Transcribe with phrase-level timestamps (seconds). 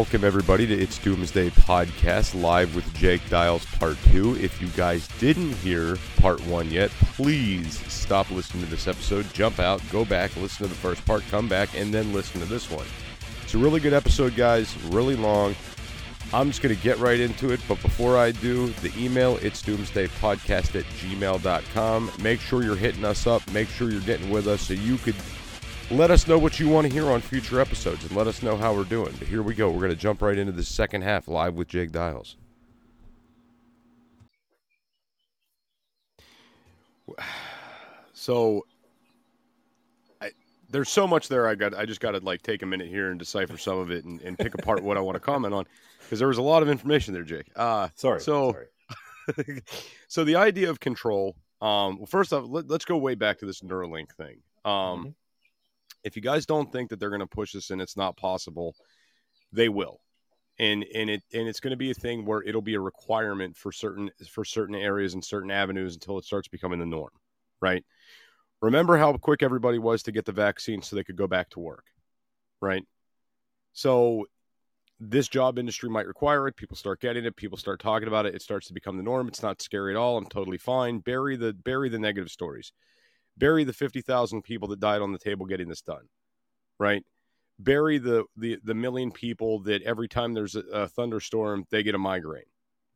[0.00, 4.38] Welcome, everybody, to It's Doomsday Podcast, live with Jake Dials Part 2.
[4.42, 9.58] If you guys didn't hear Part 1 yet, please stop listening to this episode, jump
[9.58, 12.70] out, go back, listen to the first part, come back, and then listen to this
[12.70, 12.86] one.
[13.42, 15.54] It's a really good episode, guys, really long.
[16.32, 19.62] I'm just going to get right into it, but before I do, the email, it's
[19.62, 22.10] doomsdaypodcast at gmail.com.
[22.22, 25.16] Make sure you're hitting us up, make sure you're getting with us so you could
[25.90, 28.56] let us know what you want to hear on future episodes and let us know
[28.56, 29.12] how we're doing.
[29.18, 29.70] But here we go.
[29.70, 32.36] We're going to jump right into the second half live with Jake Dials.
[38.12, 38.66] So
[40.20, 40.30] I,
[40.68, 41.48] there's so much there.
[41.48, 41.74] I got.
[41.74, 44.20] I just got to like take a minute here and decipher some of it and,
[44.20, 45.64] and pick apart what I want to comment on
[46.02, 47.46] because there was a lot of information there, Jake.
[47.56, 48.20] Uh, Sorry.
[48.20, 49.62] So, sorry.
[50.08, 51.36] so the idea of control.
[51.62, 54.38] Um, well, first off, let, us go way back to this Neuralink thing.
[54.64, 55.14] Um, Mhm.
[56.04, 58.74] If you guys don't think that they're going to push this and it's not possible,
[59.52, 60.00] they will.
[60.58, 63.56] And and it and it's going to be a thing where it'll be a requirement
[63.56, 67.12] for certain for certain areas and certain avenues until it starts becoming the norm,
[67.60, 67.84] right?
[68.60, 71.60] Remember how quick everybody was to get the vaccine so they could go back to
[71.60, 71.86] work,
[72.60, 72.84] right?
[73.72, 74.26] So
[74.98, 76.56] this job industry might require it.
[76.56, 77.36] People start getting it.
[77.36, 78.34] People start talking about it.
[78.34, 79.28] It starts to become the norm.
[79.28, 80.18] It's not scary at all.
[80.18, 80.98] I'm totally fine.
[80.98, 82.72] Bury the bury the negative stories
[83.36, 86.08] bury the 50,000 people that died on the table getting this done,
[86.78, 87.04] right?
[87.58, 91.94] Bury the, the, the million people that every time there's a, a thunderstorm, they get
[91.94, 92.42] a migraine,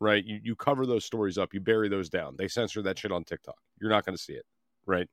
[0.01, 0.25] right?
[0.25, 2.37] You, you cover those stories up, you bury those down.
[2.37, 3.59] They censor that shit on TikTok.
[3.81, 4.47] You're not going to see it,
[4.87, 5.09] right?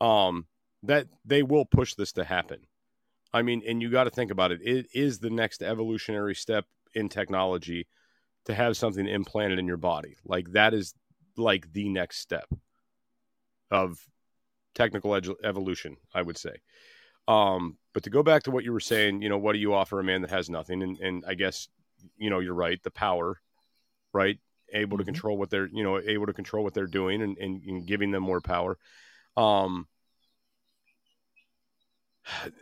[0.00, 0.46] Um,
[0.82, 2.66] that they will push this to happen.
[3.32, 4.60] I mean, and you got to think about it.
[4.62, 6.64] It is the next evolutionary step
[6.94, 7.86] in technology
[8.46, 10.16] to have something implanted in your body.
[10.24, 10.94] Like that is
[11.36, 12.48] like the next step
[13.70, 13.98] of
[14.76, 16.54] technical evolution, I would say.
[17.26, 19.74] Um, but to go back to what you were saying, you know, what do you
[19.74, 20.82] offer a man that has nothing?
[20.82, 21.68] And, and I guess,
[22.16, 22.80] you know, you're right.
[22.84, 23.40] The power,
[24.12, 24.38] right?
[24.72, 25.06] Able to Mhm.
[25.06, 28.12] control what they're, you know, able to control what they're doing and, and, and giving
[28.12, 28.78] them more power.
[29.36, 29.88] Um,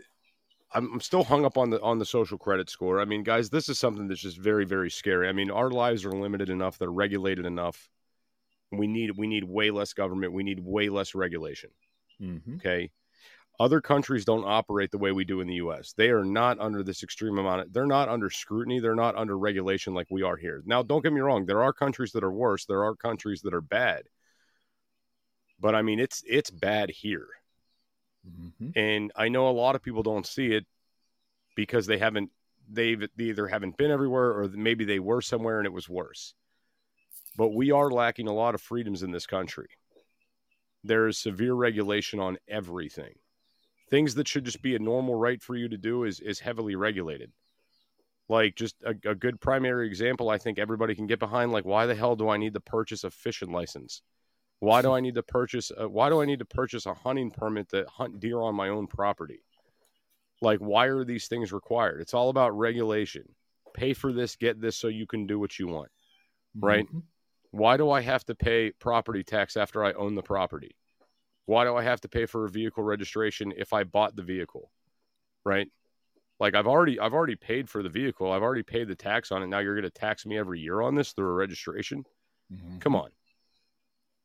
[0.74, 3.00] I'm, I'm still hung up on the on the social credit score.
[3.00, 5.28] I mean, guys, this is something that's just very, very scary.
[5.28, 7.88] I mean, our lives are limited enough; they're regulated enough.
[8.72, 10.32] We need we need way less government.
[10.32, 11.70] We need way less regulation.
[12.20, 12.56] Mhm.
[12.56, 12.90] Okay.
[13.60, 15.92] Other countries don't operate the way we do in the US.
[15.94, 18.80] They are not under this extreme amount of, they're not under scrutiny.
[18.80, 20.62] They're not under regulation like we are here.
[20.66, 21.46] Now, don't get me wrong.
[21.46, 22.66] There are countries that are worse.
[22.66, 24.04] There are countries that are bad.
[25.58, 27.28] But I mean, it's, it's bad here.
[28.26, 28.72] Mhm.
[28.76, 30.66] And I know a lot of people don't see it
[31.56, 32.30] because they haven't,
[32.68, 36.34] they've they either haven't been everywhere or maybe they were somewhere and it was worse.
[37.36, 39.68] But we are lacking a lot of freedoms in this country.
[40.84, 43.14] There is severe regulation on everything.
[43.90, 46.76] Things that should just be a normal right for you to do is is heavily
[46.76, 47.32] regulated.
[48.28, 51.52] Like just a, a good primary example, I think everybody can get behind.
[51.52, 54.02] Like, why the hell do I need to purchase a fishing license?
[54.60, 55.70] Why do I need to purchase?
[55.76, 58.68] A, why do I need to purchase a hunting permit to hunt deer on my
[58.68, 59.40] own property?
[60.40, 62.00] Like, why are these things required?
[62.00, 63.24] It's all about regulation.
[63.74, 65.90] Pay for this, get this, so you can do what you want.
[66.58, 66.86] Right.
[66.86, 67.02] Mhm.
[67.54, 70.74] Why do I have to pay property tax after I own the property?
[71.46, 74.72] Why do I have to pay for a vehicle registration if I bought the vehicle?
[75.44, 75.68] Right?
[76.40, 78.32] Like I've already I've already paid for the vehicle.
[78.32, 79.46] I've already paid the tax on it.
[79.46, 82.04] Now you're going to tax me every year on this through a registration?
[82.52, 82.80] Mhm.
[82.80, 83.10] Come on.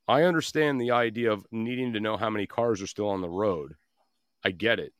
[0.07, 3.29] I understand the idea of needing to know how many cars are still on the
[3.29, 3.75] road.
[4.43, 4.91] I get it.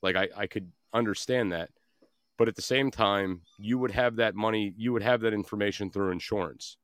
[0.00, 1.68] Like I, I could understand that.
[2.38, 5.90] But at the same time, you would have that money, you would have that information
[5.90, 6.78] through insurance,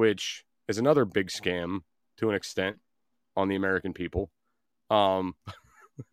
[0.00, 1.80] which is another big scam
[2.16, 2.78] to an extent
[3.36, 4.30] on the American people.
[4.88, 5.34] Um,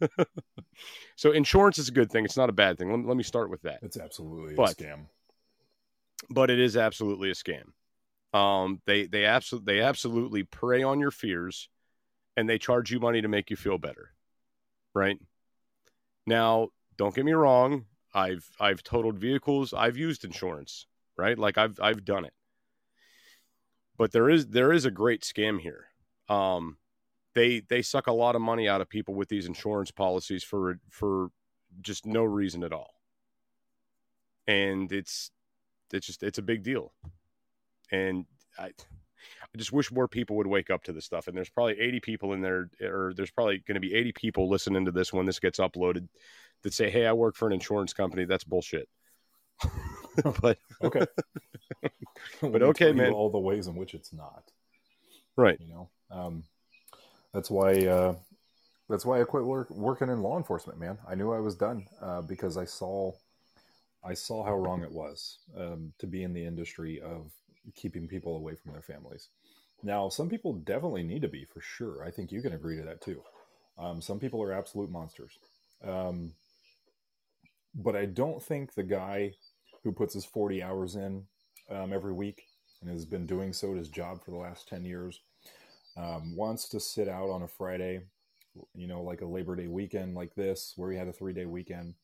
[1.15, 2.25] so insurance is a good thing.
[2.25, 2.91] It's not a bad thing.
[2.91, 3.79] Let, let me start with that.
[3.81, 5.05] It's absolutely But- a scam.
[6.29, 7.63] but it is absolutely a scam.
[8.37, 11.69] Um, they they absolutely they absolutely prey on your fears,
[12.35, 14.11] and they charge you money to make you feel better.
[14.93, 15.17] Right
[16.25, 16.67] now,
[16.97, 17.85] don't get me wrong.
[18.13, 19.73] I've I've totaled vehicles.
[19.73, 20.87] I've used insurance.
[21.17, 22.33] Right, like I've I've done it.
[23.97, 25.87] But there is there is a great scam here.
[26.29, 26.77] Um,
[27.33, 30.79] they they suck a lot of money out of people with these insurance policies for
[30.89, 31.29] for
[31.81, 32.93] just no reason at all.
[34.47, 35.31] And it's
[35.91, 36.93] it's just it's a big deal.
[37.91, 38.25] And
[38.57, 38.71] I
[39.53, 41.27] I just wish more people would wake up to this stuff.
[41.27, 44.49] And there's probably 80 people in there, or there's probably going to be 80 people
[44.49, 46.07] listening to this when this gets uploaded
[46.63, 48.89] that say, "Hey, I work for an insurance company." That's bullshit.
[50.41, 51.05] but Okay.
[52.41, 53.13] But okay, man.
[53.13, 54.43] All the ways in which it's not.
[55.35, 56.43] right, You know, um,
[57.33, 57.85] that's why.
[57.85, 58.15] Uh,
[58.89, 60.97] that's why I quit work, working in law enforcement, man.
[61.07, 63.11] I knew I was done uh, because I saw,
[64.03, 67.31] I saw how wrong it was um, to be in the industry of
[67.75, 69.27] keeping people away from their families.
[69.83, 72.03] Now, some people definitely need to be for sure.
[72.03, 73.21] I think you can agree to that too.
[73.77, 75.37] Um, some people are absolute monsters,
[75.83, 76.31] um,
[77.75, 79.33] but I don't think the guy
[79.87, 81.23] who puts his forty hours in
[81.71, 82.43] um, every week
[82.81, 85.21] and has been doing so at his job for the last ten years
[85.97, 88.01] um, wants to sit out on a Friday,
[88.75, 91.45] you know, like a Labor Day weekend like this, where he had a three day
[91.45, 91.95] weekend,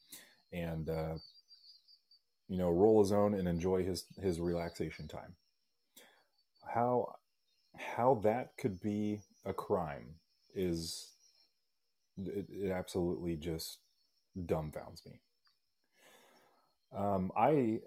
[0.51, 1.15] and uh,
[2.47, 5.35] you know, roll his own and enjoy his his relaxation time.
[6.73, 7.15] How
[7.77, 10.15] how that could be a crime
[10.55, 11.11] is
[12.17, 13.79] it, it absolutely just
[14.37, 15.19] dumbfounds me.
[16.95, 17.79] Um, I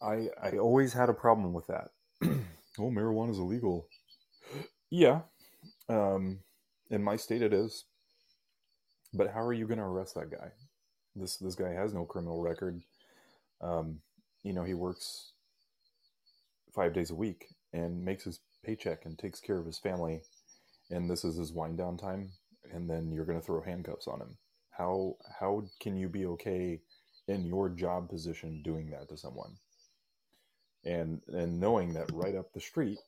[0.00, 1.90] I I always had a problem with that.
[2.24, 3.88] oh, marijuana is illegal.
[4.90, 5.22] Yeah,
[5.88, 6.40] um,
[6.90, 7.84] in my state it is.
[9.14, 10.52] But how are you going to arrest that guy?
[11.16, 12.82] This this guy has no criminal record.
[13.60, 14.00] Um,
[14.42, 15.32] you know, he works
[16.74, 20.20] five days a week and makes his paycheck and takes care of his family,
[20.90, 22.30] and this is his wind down time.
[22.72, 24.36] And then you're going to throw handcuffs on him.
[24.70, 26.80] How how can you be okay
[27.28, 29.52] in your job position doing that to someone?
[30.84, 32.98] And and knowing that right up the street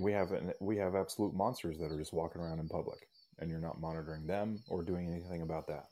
[0.00, 3.08] we have an, we have absolute monsters that are just walking around in public
[3.38, 5.86] and you're not monitoring them or doing anything about that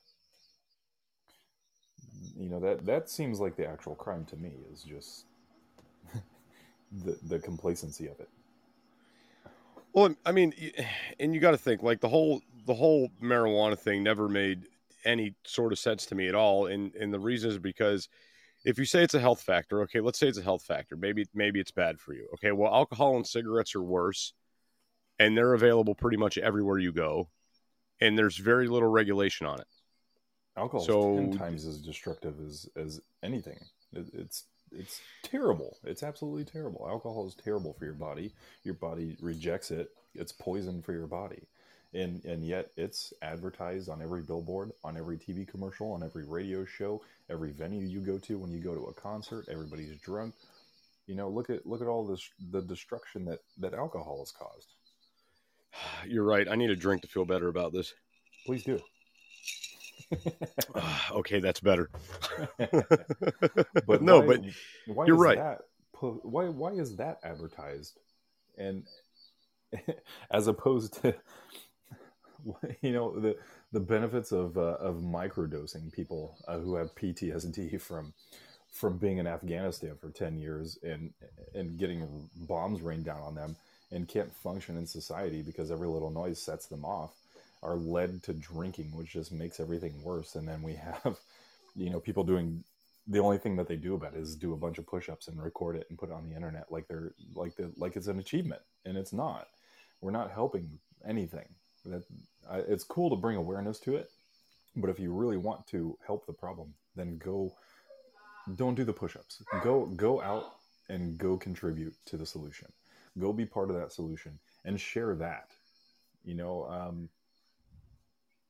[2.37, 5.27] you know that that seems like the actual crime to me is just
[7.05, 8.29] the the complacency of it
[9.93, 10.55] Well, I mean,
[11.21, 14.63] and you got to think like the whole the whole marijuana thing never made
[15.05, 18.09] any sort of sense to me at all, and and the reason is because
[18.65, 21.27] if you say it's a health factor, okay, let's say it's a health factor, maybe
[21.35, 22.29] maybe it's bad for you.
[22.35, 24.33] Okay, well, alcohol and cigarettes are worse,
[25.19, 27.29] and they're available pretty much everywhere you go,
[28.01, 29.67] and there's very little regulation on it.
[30.57, 33.59] alcohol So- is 10 times as destructive as as anything.
[33.93, 35.77] It, it's it's terrible.
[35.85, 36.87] It's absolutely terrible.
[36.89, 38.33] Alcohol is terrible for your body.
[38.63, 39.91] Your body rejects it.
[40.15, 41.47] It's poison for your body
[41.95, 46.65] and and yet it's advertised on every billboard on every tv commercial on every radio
[46.65, 47.01] show
[47.31, 50.35] every venue you go to when you go to a concert everybody's drunk
[51.07, 54.69] you know look at look at all this the destruction that that alcohol has caused
[56.07, 56.47] You're right.
[56.49, 57.95] I need a drink to feel better about this.
[58.47, 58.81] please do
[61.13, 61.91] okay, that's better.
[62.59, 64.41] but no, why- but
[64.87, 65.39] why you're is right.
[65.39, 65.59] That,
[66.01, 67.99] why why is that advertised,
[68.59, 68.85] and
[70.31, 71.15] as opposed to
[72.83, 73.37] you know the
[73.73, 78.13] the benefits of uh, of microdosing people uh, who have PTSD from
[78.71, 81.13] from being in Afghanistan for ten years and
[81.55, 83.57] and getting bombs rained down on them
[83.91, 87.13] and can't function in society because every little noise sets them off
[87.63, 90.35] are led to drinking which just makes everything worse.
[90.35, 91.19] And then we have
[91.77, 92.65] you know people doing
[93.09, 95.43] the only thing that they do about it is do a bunch of push-ups and
[95.43, 98.19] record it and put it on the internet like they're like the like it's an
[98.19, 98.63] achievement.
[98.85, 99.49] And it's not.
[100.01, 101.47] We're not helping anything
[101.85, 102.05] that
[102.51, 104.11] I, it's cool to bring awareness to it
[104.77, 107.55] but if you really want to help the problem then go
[108.57, 109.43] don't do the push-ups.
[109.63, 110.55] Go go out
[110.89, 112.71] and go contribute to the solution.
[113.19, 115.49] Go be part of that solution and share that
[116.25, 117.09] you know um,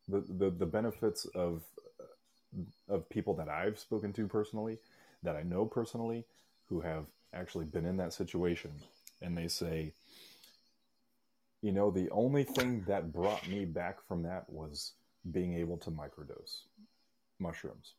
[0.09, 1.63] the, the the benefits of
[2.89, 4.79] of people that I've spoken to personally,
[5.23, 6.25] that I know personally,
[6.69, 8.73] who have actually been in that situation,
[9.23, 9.95] and they say,
[11.63, 14.93] you know, the only thing that brought me back from that was
[15.31, 16.63] being able to microdose
[17.39, 17.95] mushrooms.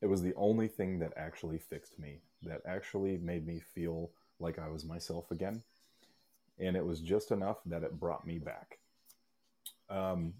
[0.00, 4.58] It was the only thing that actually fixed me, that actually made me feel like
[4.58, 5.62] I was myself again.
[6.60, 8.78] And it was just enough that it brought me back.
[9.90, 10.34] Um,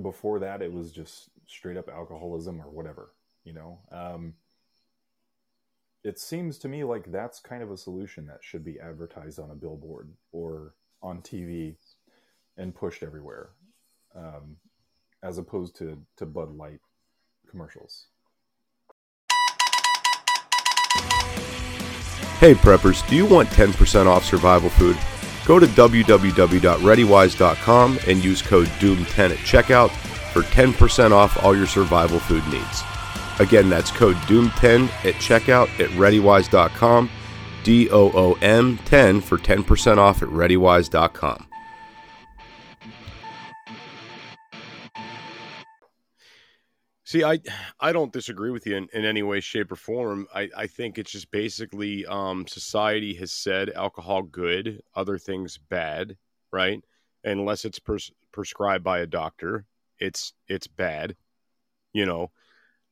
[0.00, 3.10] before that it was just straight up alcoholism or whatever
[3.44, 4.34] you know um,
[6.04, 9.50] it seems to me like that's kind of a solution that should be advertised on
[9.50, 11.76] a billboard or on TV
[12.58, 13.52] and pushed everywhere,
[14.14, 14.56] um,
[15.22, 16.80] as opposed to to Bud Light
[17.50, 18.08] commercials.
[22.38, 24.98] Hey preppers, do you want 10% off survival food?
[25.46, 29.90] Go to www.readywise.com and use code DOOM10 at checkout
[30.32, 32.82] for 10% off all your survival food needs.
[33.40, 37.10] Again, that's code DOOM10 at checkout at readywise.com,
[37.64, 41.48] D O O M 10 for 10% off at readywise.com.
[47.14, 47.38] See, I
[47.78, 50.26] I don't disagree with you in, in any way, shape, or form.
[50.34, 56.16] I, I think it's just basically um, society has said alcohol good, other things bad,
[56.50, 56.82] right?
[57.22, 59.64] Unless it's pres- prescribed by a doctor,
[60.00, 61.14] it's it's bad.
[61.92, 62.32] You know,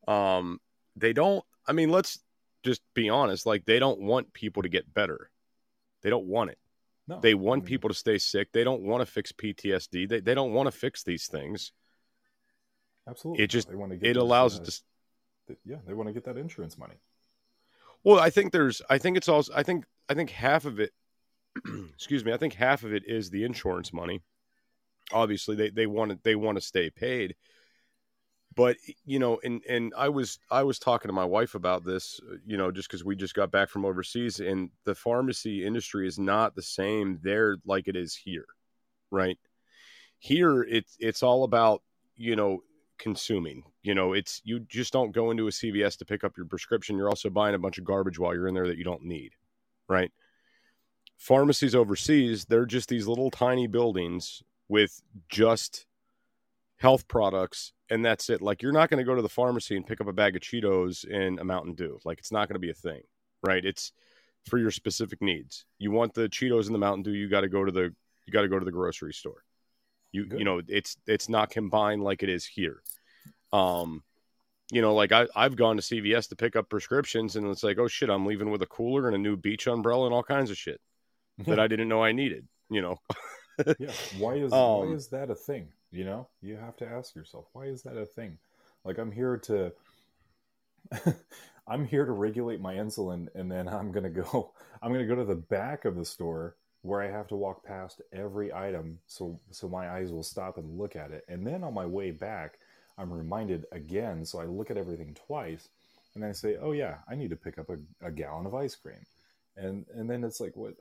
[0.09, 0.61] um,
[0.97, 1.45] they don't.
[1.67, 2.19] I mean, let's
[2.63, 3.47] just be honest.
[3.47, 5.31] Like they don't want people to get better.
[6.03, 6.59] They don't want it.
[7.09, 8.49] No, They want people to stay sick.
[8.53, 10.09] They don't want to fix PTSD.
[10.09, 11.73] They they don't want to fix these things.
[13.09, 16.09] Absolutely, It just they want to get it allows uh, it to yeah, they want
[16.09, 16.95] to get that insurance money.
[18.05, 20.93] Well, I think there's I think it's also I think I think half of it
[21.95, 24.23] excuse me, I think half of it is the insurance money.
[25.13, 27.35] Obviously they they want to they want to stay paid.
[28.55, 32.21] But you know, and and I was I was talking to my wife about this,
[32.31, 36.07] uh, you know, just cuz we just got back from overseas and the pharmacy industry
[36.07, 38.47] is not the same there like it is here.
[39.11, 39.39] Right?
[40.19, 41.83] Here it's it's all about,
[42.17, 42.63] you know,
[42.99, 43.65] consuming.
[43.83, 46.97] You know, it's you just don't go into a CVS to pick up your prescription.
[46.97, 49.33] You're also buying a bunch of garbage while you're in there that you don't need,
[49.89, 50.13] right?
[51.17, 55.87] Pharmacies overseas, they're just these little tiny buildings with just
[56.83, 58.43] health products and that's it.
[58.43, 60.43] Like you're not going to go to the pharmacy and pick up a bag of
[60.43, 62.01] Cheetos and a Mountain Dew.
[62.05, 63.03] Like it's not going to be a thing,
[63.41, 63.65] right?
[63.65, 63.93] It's
[64.49, 65.65] for your specific needs.
[65.79, 67.95] You want the Cheetos and the Mountain Dew, you got to go to the
[68.27, 69.45] you got to go to the grocery store.
[70.11, 70.41] You Good.
[70.41, 72.83] you know, it's it's not combined like it is here.
[73.53, 74.03] Um
[74.73, 77.79] you know, like I, I've gone to CVS to pick up prescriptions, and it's like,
[77.79, 80.51] oh shit, I'm leaving with a cooler and a new beach umbrella and all kinds
[80.51, 80.81] of shit
[81.47, 82.49] that I didn't know I needed.
[82.71, 82.97] You know,
[83.79, 87.15] yeah why is Um, why is that a thing you know you have to ask
[87.15, 88.39] yourself why is that a thing?
[88.85, 89.73] Like i'm here to
[91.69, 95.25] i'm here to regulate my insulin and then i'm gonna go i'm gonna go to
[95.25, 99.69] the back of the store where i have to walk past every item so so
[99.69, 101.25] my eyes will stop and look at it.
[101.29, 102.59] And then on my way back
[102.99, 105.69] i'm reminded again so i look at everything twice
[106.15, 108.75] and i say oh yeah i need to pick up a, a gallon of ice
[108.75, 109.07] cream.
[109.57, 110.75] And and then it's like what?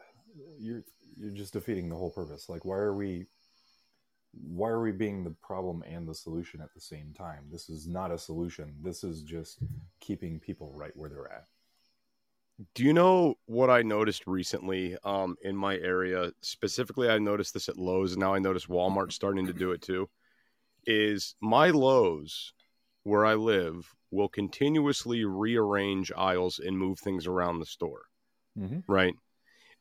[0.59, 0.83] You're
[1.17, 2.49] you're just defeating the whole purpose.
[2.49, 3.25] Like why are we
[4.33, 7.87] why are we being the problem and the solution at the same time this is
[7.87, 9.59] not a solution this is just
[9.99, 11.45] keeping people right where they're at
[12.75, 16.31] Do you know what I noticed recently um, in my area?
[16.41, 19.81] Specifically, I noticed this at Lowe's, and now I notice Walmart starting to do it
[19.81, 20.09] too.
[20.85, 22.53] Is my Lowe's
[23.03, 28.03] where I live will continuously rearrange aisles and move things around the store,
[28.57, 28.79] mm-hmm.
[28.87, 29.15] right?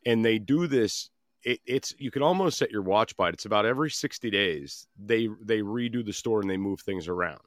[0.06, 1.10] And they do this.
[1.42, 3.34] It, it's you can almost set your watch by it.
[3.34, 7.40] It's about every sixty days they they redo the store and they move things around,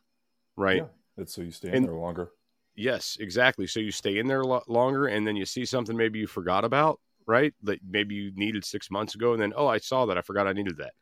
[0.56, 0.78] right?
[0.78, 0.86] yeah
[1.16, 2.32] it's so you stay in And- there longer
[2.76, 3.68] Yes, exactly.
[3.68, 6.66] So you stay in there lo- longer, and then you see something maybe you forgot
[6.66, 7.54] about, right?
[7.64, 10.48] That maybe you needed six months ago, and then oh, I saw that, I forgot
[10.48, 10.94] I needed that,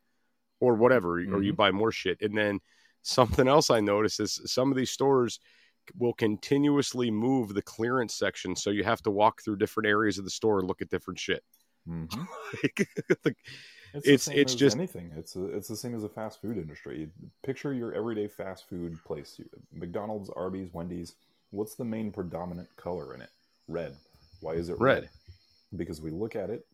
[0.59, 1.55] or whatever, or you mm-hmm.
[1.55, 2.59] buy more shit, and then
[3.03, 5.39] something else I noticed is some of these stores
[5.97, 10.25] will continuously move the clearance section, so you have to walk through different areas of
[10.25, 11.43] the store and look at different shit.
[11.87, 12.21] Mm-hmm.
[12.63, 12.87] Like,
[13.25, 13.37] like,
[13.93, 15.11] it's It's- it's just- anything.
[15.17, 17.09] It's a, it's the same as a fast food industry.
[17.43, 19.39] Picture your everyday fast food place.
[19.73, 21.15] Mcdonald's arby's wendy's.
[21.51, 23.29] What's the main predominant color in it?
[23.67, 23.95] Red.
[24.39, 25.09] Why is it Red.
[25.75, 26.65] because we look at it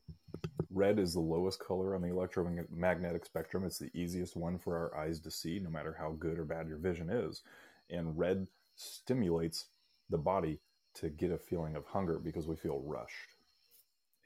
[0.72, 3.64] red is the lowest color on the electromagnetic spectrum.
[3.66, 6.68] It's the easiest one for our eyes to see no matter how good or bad
[6.68, 7.42] your vision is.
[7.90, 9.66] And red stimulates
[10.10, 10.60] the body
[10.96, 13.36] to get a feeling of hunger because we feel rushed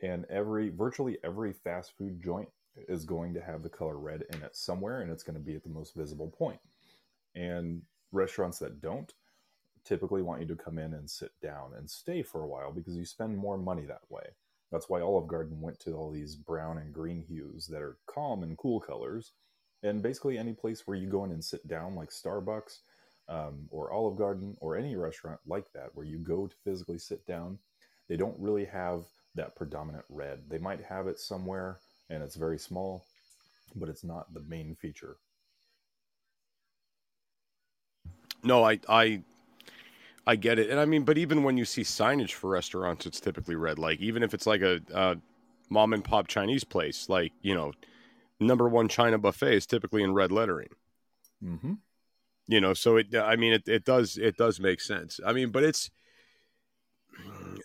[0.01, 2.50] and every virtually every fast food joint
[2.88, 5.55] is going to have the color red in it somewhere and it's going to be
[5.55, 6.60] at the most visible point.
[7.36, 7.81] and
[8.12, 9.13] restaurants that don't
[9.86, 12.98] typically want you to come in and sit down and stay for a while because
[12.98, 14.24] you spend more money that way
[14.72, 18.43] that's why olive garden went to all these brown and green hues that are calm
[18.43, 19.34] and cool colors
[19.84, 22.79] and basically any place where you go in and sit down like starbucks
[23.29, 27.25] um, or olive garden or any restaurant like that where you go to physically sit
[27.25, 27.58] down
[28.10, 30.39] they don't really have that predominant red.
[30.50, 31.77] They might have it somewhere
[32.09, 33.05] and it's very small,
[33.75, 35.17] but it's not the main feature.
[38.43, 39.21] no, I, I,
[40.25, 43.19] I get it, and I mean, but even when you see signage for restaurants, it's
[43.19, 43.79] typically red.
[43.79, 45.17] Like even if it's like a, a
[45.69, 47.73] mom and pop Chinese place, like you know,
[48.39, 50.69] number one China buffet is typically in red lettering.
[51.43, 51.73] Mm-hmm.
[52.47, 53.15] You know, so it.
[53.15, 55.19] I mean, it, it does it does make sense.
[55.25, 55.89] I mean, but it's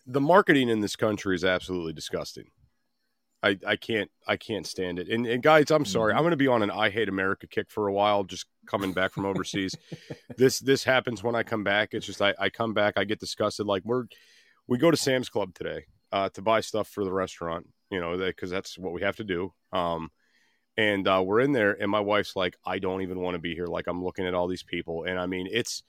[0.06, 2.50] the marketing in this country is absolutely disgusting.
[3.42, 5.08] I, I can't I can't stand it.
[5.08, 6.12] And, and guys, I'm sorry.
[6.12, 6.16] Mhm.
[6.16, 8.24] I'm going to be on an I hate America kick for a while.
[8.24, 9.74] Just coming back from overseas.
[10.36, 11.90] this this happens when I come back.
[11.92, 12.94] It's just I, I come back.
[12.96, 13.66] I get disgusted.
[13.66, 14.04] Like we're
[14.66, 17.68] we go to Sam's Club today uh, to buy stuff for the restaurant.
[17.90, 19.52] You know because that's what we have to do.
[19.72, 20.10] Um,
[20.76, 23.54] and uh, we're in there, and my wife's like, I don't even want to be
[23.54, 23.66] here.
[23.66, 25.82] Like I'm looking at all these people, and I mean it's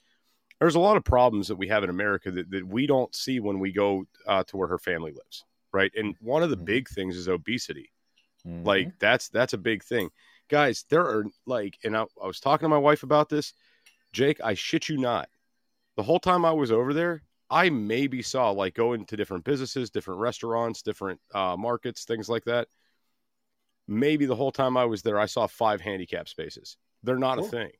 [0.60, 3.40] there's a lot of problems that we have in America that, that we don't see
[3.40, 5.92] when we go uh, to where her family lives, right?
[5.96, 6.64] And one of the Mhm.
[6.64, 7.92] big things is obesity.
[8.44, 8.64] Mhm.
[8.64, 10.10] Like that's that's a big thing,
[10.48, 10.84] guys.
[10.88, 13.54] There are like, and I, I was talking to my wife about this.
[14.12, 15.28] Jake, I shit you not.
[15.96, 19.90] The whole time I was over there, I maybe saw like going to different businesses,
[19.90, 22.68] different restaurants, different uh, markets, things like that.
[23.86, 26.76] Maybe the whole time I was there, I saw five handicap spaces.
[27.02, 27.70] They're not a thing.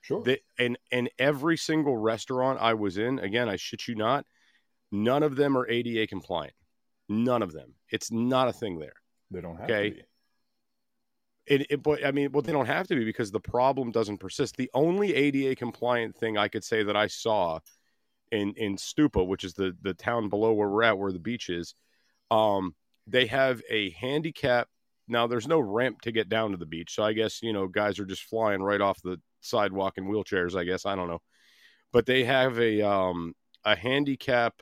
[0.00, 0.22] Sure.
[0.22, 4.24] They, and and every single restaurant I was in, again, I shit you not,
[4.90, 6.54] none of them are ADA compliant.
[7.08, 7.74] None of them.
[7.90, 8.94] It's not a thing there.
[9.30, 9.90] they don't have okay.
[9.90, 10.02] to be.
[11.46, 14.18] It, it but I mean, well, they don't have to be because the problem doesn't
[14.18, 14.56] persist.
[14.56, 17.58] The only ADA compliant thing I could say that I saw
[18.30, 21.48] in in Stoupa, which is the the town below where we're at, where the beach
[21.48, 21.74] is,
[22.30, 22.74] um,
[23.06, 24.68] they have a handicap.
[25.08, 27.66] Now, there's no ramp to get down to the beach, so I guess you know
[27.66, 30.56] guys are just flying right off the sidewalk in wheelchairs.
[30.56, 31.20] I guess I don't know,
[31.92, 34.60] but they have a um a handicap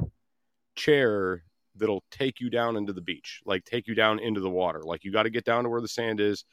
[0.76, 1.44] chair
[1.76, 4.82] that'll take you down into the beach, like take you down into the water.
[4.82, 6.44] Like you got to get down to where the sand is.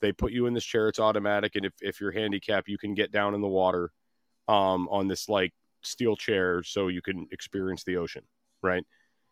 [0.00, 2.94] They put you in this chair; it's automatic, and if if you're handicapped, you can
[2.94, 3.90] get down in the water,
[4.46, 5.52] um, on this like
[5.82, 8.22] steel chair, so you can experience the ocean,
[8.62, 8.84] right?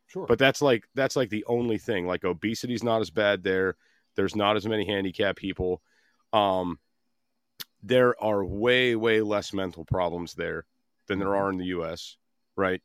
[0.07, 0.27] Sure.
[0.27, 2.07] But that's like that's like the only thing.
[2.07, 3.77] Like obesity's not as bad there.
[4.17, 5.83] There's not as many handicapped people.
[6.33, 6.79] Um,
[7.85, 10.67] there are way way less mental problems there
[11.07, 12.17] than there are in the U.S.
[12.57, 12.83] Right?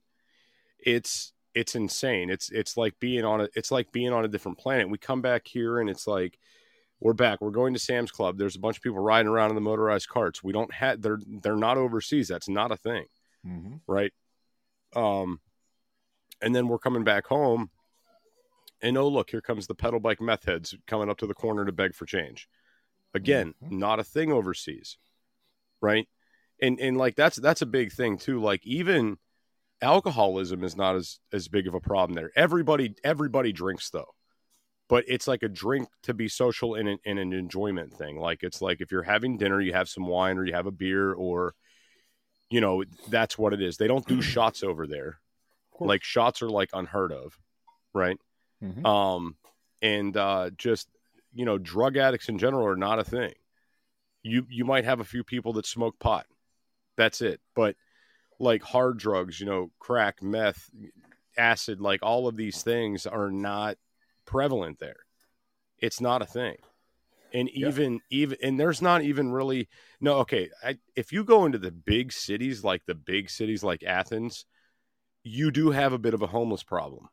[0.79, 2.29] It's it's insane.
[2.29, 4.89] It's it's like being on a it's like being on a different planet.
[4.89, 6.37] We come back here and it's like
[6.99, 7.41] we're back.
[7.41, 8.37] We're going to Sam's Club.
[8.37, 10.43] There's a bunch of people riding around in the motorized carts.
[10.43, 12.27] We don't have they're they're not overseas.
[12.27, 13.05] That's not a thing
[13.43, 14.11] hmm right?
[14.95, 15.39] Um,
[16.41, 17.69] and then we're coming back home,
[18.81, 21.65] and oh look, here comes the pedal bike meth heads coming up to the corner
[21.65, 22.47] to beg for change.
[23.13, 23.71] Again, Mhm.
[23.71, 24.97] not a thing overseas,
[25.81, 26.07] right?
[26.61, 28.39] And and like that's that's a big thing too.
[28.41, 29.17] Like even
[29.81, 32.31] alcoholism is not as as big of a problem there.
[32.35, 34.13] Everybody everybody drinks though.
[34.89, 38.19] But it's like a drink to be social and an, and an enjoyment thing.
[38.19, 40.71] Like it's like if you're having dinner, you have some wine or you have a
[40.71, 41.53] beer or
[42.49, 43.77] you know, that's what it is.
[43.77, 45.19] They don't do shots over there.
[45.79, 47.37] Like shots are like unheard of,
[47.93, 48.19] right?
[48.61, 48.85] Mhm.
[48.85, 49.37] Um,
[49.81, 50.89] and uh, just
[51.33, 53.33] you know, drug addicts in general are not a thing.
[54.23, 56.25] You you might have a few people that smoke pot,
[56.97, 57.39] that's it.
[57.55, 57.75] But
[58.39, 60.69] like hard drugs, you know, crack, meth,
[61.37, 63.77] acid, like all of these things are not
[64.25, 64.97] prevalent there.
[65.77, 66.57] It's not a thing.
[67.33, 67.69] And Yeah.
[67.69, 69.69] even even and there's not even really
[70.01, 73.83] no okay, I, if you go into the big cities like the big cities like
[73.83, 74.45] Athens,
[75.23, 77.07] you do have a bit of a homeless problem,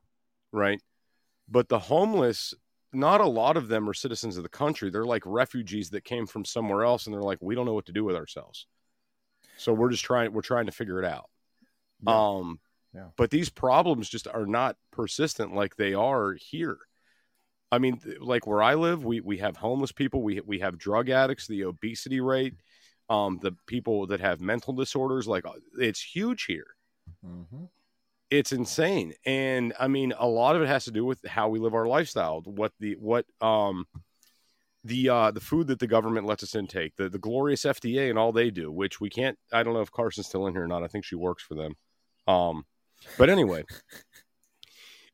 [0.53, 0.81] right?
[1.49, 2.55] But the homeless
[2.93, 4.91] not a lot of them are citizens of the country.
[4.91, 7.87] They're like refugees that came from somewhere else and they're like we don't know what
[7.87, 8.67] to do with ourselves.
[9.57, 11.29] So we're just trying we're trying to figure it out.
[12.07, 12.37] Yeah.
[12.39, 12.61] Um
[12.95, 13.09] Yeah.
[13.17, 16.79] but these problems just are not persistent like they are here.
[17.73, 21.09] I mean, like where I live, we we have homeless people, we we have drug
[21.11, 22.55] addicts, the obesity rate,
[23.09, 26.69] um, the people that have mental disorders, like uh, it's huge here.
[27.25, 27.69] Mhm.
[28.31, 31.61] It's insane, and I mean, a lot of it has to do with how we
[31.61, 33.87] live our lifestyle, what the what um
[34.83, 38.19] the uh the food that the government lets us intake, the the glorious FDA and
[38.19, 39.39] all they do, which we can't.
[39.53, 40.83] I don't know if Carson's still in here or not.
[40.83, 41.75] I think she works for them.
[42.27, 42.65] Um,
[43.19, 43.65] but anyway,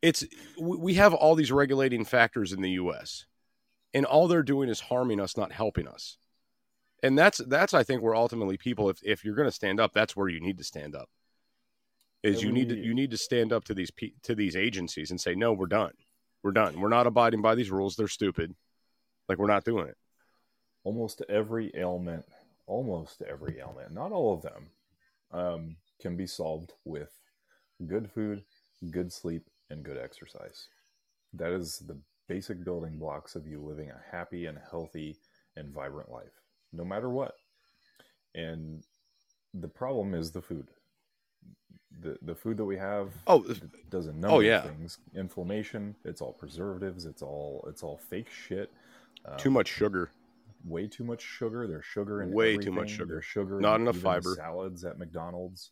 [0.00, 0.24] it's
[0.60, 3.26] we have all these regulating factors in the U.S.
[3.94, 6.18] and all they're doing is harming us, not helping us.
[7.02, 9.92] And that's that's I think where ultimately people, if if you're going to stand up,
[9.92, 11.08] that's where you need to stand up.
[12.22, 13.90] Is you need to you need to stand up to these
[14.22, 15.92] to these agencies and say no, we're done,
[16.42, 17.96] we're done, we're not abiding by these rules.
[17.96, 18.54] They're stupid.
[19.28, 19.96] Like we're not doing it.
[20.84, 22.24] almost every ailment,
[22.66, 24.70] almost every ailment, not all of them,
[25.32, 27.10] um, can be solved with
[27.86, 28.42] good food,
[28.90, 30.68] good sleep, and good exercise.
[31.34, 35.18] That is the basic building blocks of you living a happy and healthy
[35.56, 36.40] and vibrant life,
[36.72, 37.34] no matter what.
[38.34, 38.82] And
[39.54, 40.68] the problem is the food.
[42.00, 43.44] The the food that we have Oh,
[43.90, 44.64] does a number Oh, yeah.
[44.64, 44.98] of things.
[45.14, 45.94] Inflammation.
[46.04, 47.04] It's all preservatives.
[47.04, 48.70] It's all it's all fake shit.
[49.24, 50.10] Uh, too much sugar.
[50.64, 51.66] way too much sugar.
[51.66, 53.14] There's sugar in Way too much sugar.
[53.14, 53.60] There's sugar.
[53.60, 54.34] Not in enough fiber.
[54.34, 55.70] Salads at McDonald's.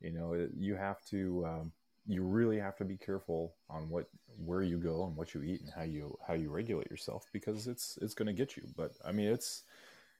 [0.00, 1.44] You know, it, you have to.
[1.46, 1.72] Um,
[2.10, 4.06] you really have to be careful on what
[4.42, 7.66] where you go and what you eat and how you how you regulate yourself because
[7.66, 8.62] it's it's going to get you.
[8.76, 9.64] But I mean, it's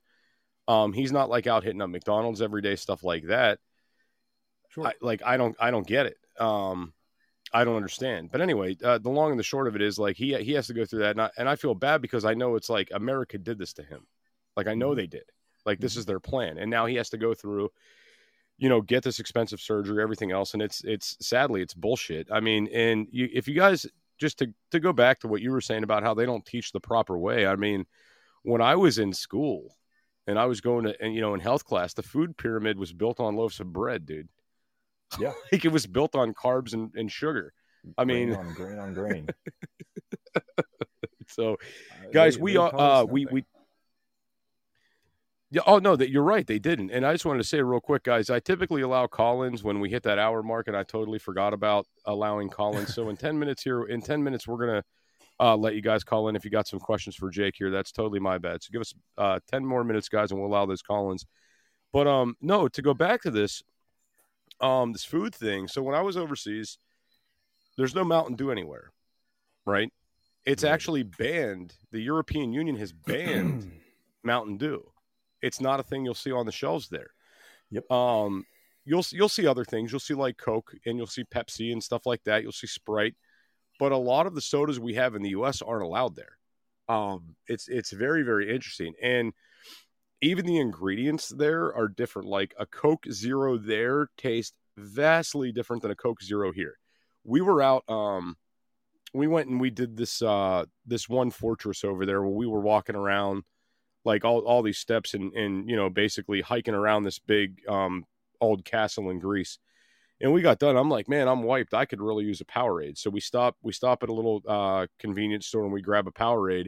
[0.68, 3.60] Um, he's not like out hitting up McDonald's every day, stuff like that.
[4.70, 4.88] Sure.
[4.88, 6.18] I, like, I don't, I don't get it.
[6.40, 6.94] Um,
[7.54, 8.32] I don't understand.
[8.32, 10.68] But anyway, uh, the long and the short of it is like he he has
[10.68, 12.90] to go through that, and I, and I feel bad because I know it's like
[12.94, 14.08] America did this to him.
[14.58, 14.96] Like I know Mhm.
[14.96, 15.26] they did.
[15.66, 17.70] Like this is their plan, and now he has to go through,
[18.64, 22.30] you know, get this expensive surgery, everything else, and it's it's sadly it's bullshit.
[22.32, 23.86] I mean, and you if you guys
[24.18, 26.72] just to to go back to what you were saying about how they don't teach
[26.72, 27.46] the proper way.
[27.46, 27.86] I mean,
[28.44, 29.76] when I was in school
[30.28, 32.94] and I was going to and you know in health class, the food pyramid was
[32.94, 34.30] built on loaves of bread, dude.
[35.20, 35.34] Yeah.
[35.52, 37.52] like it was built on carbs and, and sugar.
[37.98, 39.28] I Grain mean- on grain on grain.
[41.28, 43.44] So Uh, guys, they- we they are uh we we
[45.54, 46.90] yeah, oh no, that you're right, they didn't.
[46.90, 49.88] And I just wanted to say real quick, guys, I typically allow call-ins when we
[49.88, 52.96] hit that hour mark, and I totally forgot about allowing call-ins.
[52.96, 54.84] So in ten minutes here, in ten minutes, we're gonna
[55.40, 57.70] uh, let you guys call in if you got some questions for Jake here.
[57.70, 58.64] That's totally my bad.
[58.64, 61.24] So give us uh, ten more minutes, guys, and we'll allow those call-ins.
[61.92, 63.62] But um, no, to go back to this,
[64.60, 65.68] um, this food thing.
[65.68, 66.80] So when I was overseas,
[67.78, 68.90] there's no Mountain Dew anywhere,
[69.68, 69.94] right?
[70.48, 71.76] It's actually banned.
[71.92, 73.72] The European Union has banned
[74.24, 74.90] Mountain Dew.
[75.44, 77.12] It's not a thing you'll see on the shelves there.
[77.70, 77.92] Yep.
[77.92, 78.46] Um,
[78.86, 79.92] you'll you'll see other things.
[79.92, 82.44] You'll see like Coke and you'll see Pepsi and stuff like that.
[82.44, 83.16] You'll see Sprite,
[83.80, 85.62] but a lot of the sodas we have in the U.S.
[85.62, 86.38] aren't allowed there.
[86.88, 89.34] Um, it's it's very very interesting, and
[90.22, 92.28] even the ingredients there are different.
[92.28, 96.78] Like a Coke Zero there tastes vastly different than a Coke Zero here.
[97.24, 97.84] We were out.
[97.90, 98.38] Um,
[99.14, 102.62] we went and we did this uh this one fortress over there where we were
[102.62, 103.44] walking around
[104.06, 108.06] like all, all these steps and and you know basically hiking around this big um
[108.42, 109.58] old castle in Greece.
[110.22, 110.78] And we got done.
[110.78, 111.74] I'm like, man, I'm wiped.
[111.74, 112.98] I could really use a Powerade.
[112.98, 116.12] So we stop we stop at a little uh convenience store and we grab a
[116.12, 116.68] Powerade.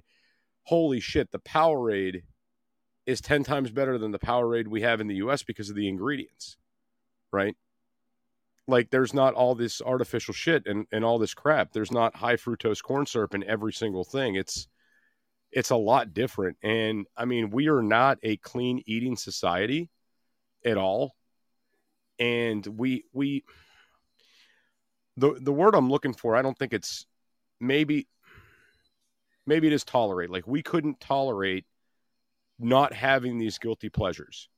[0.63, 2.23] Holy shit, the Powerade
[3.05, 5.87] is 10 times better than the Powerade we have in the US because of the
[5.87, 6.57] ingredients.
[7.31, 7.55] Right?
[8.67, 11.71] Like there's not all this artificial shit and, and all this crap.
[11.71, 14.35] There's not high fructose corn syrup in every single thing.
[14.35, 14.67] It's
[15.55, 16.57] it's a lot different.
[16.61, 19.89] And I mean, we are not a clean eating society
[20.63, 21.15] at all.
[22.19, 23.45] And we we
[25.17, 27.05] the the word I'm looking for, I don't think it's
[27.59, 28.07] maybe
[29.47, 30.29] maybe it is tolerate.
[30.29, 31.65] Like we couldn't tolerate
[32.59, 34.49] not having these guilty pleasures.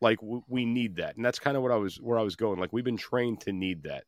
[0.00, 1.16] Like w- we need that.
[1.16, 2.60] And that's kind of what I was where I was going.
[2.60, 4.04] Like we've been trained to need that.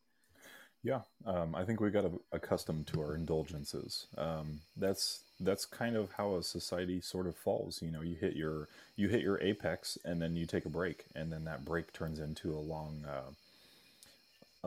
[0.83, 4.07] Yeah, um, I think we got accustomed to our indulgences.
[4.17, 7.83] Um, that's that's kind of how a society sort of falls.
[7.83, 11.05] You know, you hit your you hit your apex, and then you take a break,
[11.15, 13.31] and then that break turns into a long uh,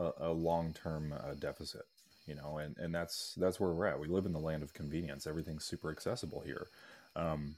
[0.02, 1.86] a, a long term uh, deficit.
[2.26, 4.00] You know, and and that's that's where we're at.
[4.00, 5.26] We live in the land of convenience.
[5.26, 6.68] Everything's super accessible here.
[7.16, 7.56] Um,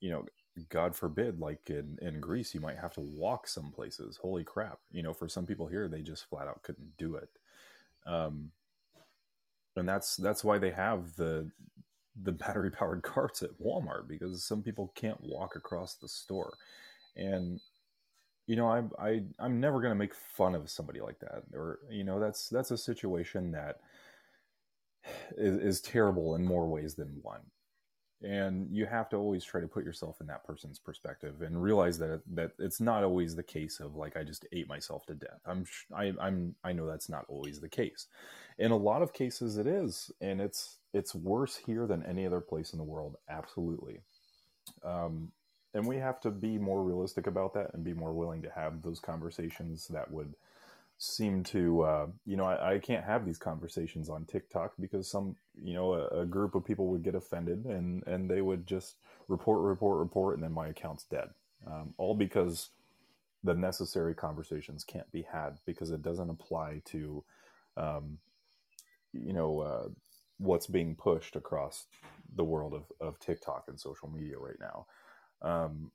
[0.00, 0.26] you know,
[0.68, 4.16] God forbid, like in, in Greece, you might have to walk some places.
[4.16, 4.78] Holy crap.
[4.90, 7.28] You know, for some people here, they just flat out couldn't do it.
[8.06, 8.52] Um,
[9.76, 11.50] and that's, that's why they have the,
[12.22, 16.52] the battery powered carts at Walmart because some people can't walk across the store.
[17.16, 17.60] And,
[18.46, 21.42] you know, I'm, I, I'm never going to make fun of somebody like that.
[21.54, 23.80] Or, you know, that's, that's a situation that
[25.36, 27.40] is, is terrible in more ways than one
[28.22, 31.98] and you have to always try to put yourself in that person's perspective and realize
[31.98, 35.40] that that it's not always the case of like I just ate myself to death.
[35.44, 38.06] I'm I, I'm I know that's not always the case.
[38.58, 42.40] In a lot of cases, it is, and it's it's worse here than any other
[42.40, 43.16] place in the world.
[43.28, 44.00] Absolutely,
[44.84, 45.32] um,
[45.74, 48.82] and we have to be more realistic about that and be more willing to have
[48.82, 50.34] those conversations that would
[50.98, 55.36] seem to uh, you know I, I, can't have these conversations on tiktok because some
[55.62, 58.96] you know a, a, group of people would get offended and and they would just
[59.28, 61.28] report report report and then my account's dead
[61.66, 62.70] um, all because
[63.44, 67.22] the necessary conversations can't be had because it doesn't apply to
[67.76, 68.16] um,
[69.12, 69.88] you know uh,
[70.38, 71.86] what's being pushed across
[72.34, 74.86] the world of, of tiktok and social media right now.
[75.42, 75.90] Um,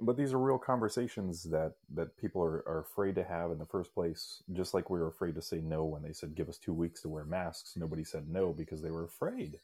[0.00, 3.66] but these are real conversations that that people are, are afraid to have in the
[3.66, 6.58] first place just like we were afraid to say no when they said give us
[6.58, 7.74] two weeks to wear masks.
[7.76, 9.58] Nobody said no because they were afraid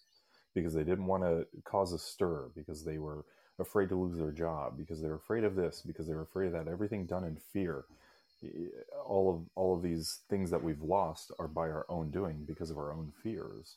[0.54, 3.24] because they didn't want to cause a stir because they were
[3.60, 6.48] afraid to lose their job because they were afraid of this because they were afraid
[6.48, 6.68] of that.
[6.68, 7.84] Everything done in fear
[9.06, 12.70] all of all of these things that we've lost are by our own doing because
[12.70, 13.76] of our own fears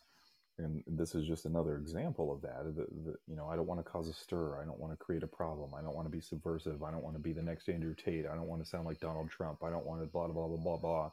[0.60, 2.63] and this is just another example of that.
[2.76, 4.60] The, the, you know, I don't want to cause a stir.
[4.62, 5.72] I don't want to create a problem.
[5.78, 6.84] I don't want to be subversive.
[6.84, 8.26] I don't want to be the next Andrew Tate.
[8.26, 9.63] I don't want to sound like Donald Trump.
[9.63, 11.12] I don't want to blah blah blah blah blah.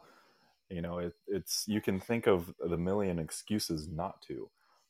[0.70, 4.48] You know, it, it's you can think of the million excuses not to,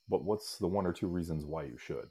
[0.09, 2.11] but what's the one or two reasons why you should?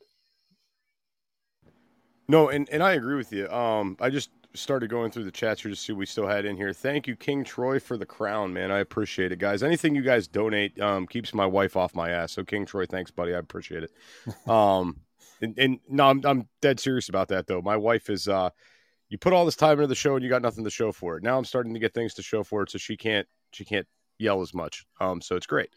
[2.27, 3.49] No, and, and I agree with you.
[3.49, 6.45] Um, I just started going through the chats here to see what we still had
[6.45, 6.73] in here.
[6.73, 8.71] Thank you, King Troy, for the crown, man.
[8.71, 9.63] I appreciate it, guys.
[9.63, 12.33] Anything you guys donate um, keeps my wife off my ass.
[12.33, 13.33] So, King Troy, thanks, buddy.
[13.33, 13.91] I appreciate it.
[14.47, 14.99] Um,
[15.41, 17.61] and, and no, I'm, I'm dead serious about that, though.
[17.61, 18.49] My wife is, uh,
[19.09, 21.17] you put all this time into the show and you got nothing to show for
[21.17, 21.23] it.
[21.23, 23.87] Now I'm starting to get things to show for it, so she can't, she can't
[24.19, 24.85] yell as much.
[25.01, 25.69] Um, so it's great.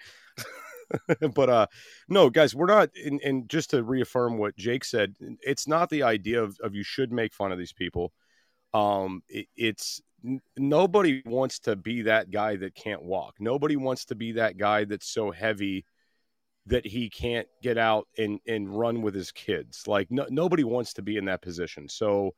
[1.34, 1.66] but uh
[2.08, 6.04] no guys we're not and, and just to reaffirm what jake said it's not the
[6.04, 8.12] idea of, of you should make fun of these people
[8.72, 10.00] um, it, it's
[10.56, 13.36] nobody wants to be that guy that can't walk.
[13.38, 15.84] Nobody wants to be that guy that's so heavy
[16.66, 19.84] that he can't get out and and run with his kids.
[19.86, 21.88] Like no, nobody wants to be in that position.
[21.88, 22.34] So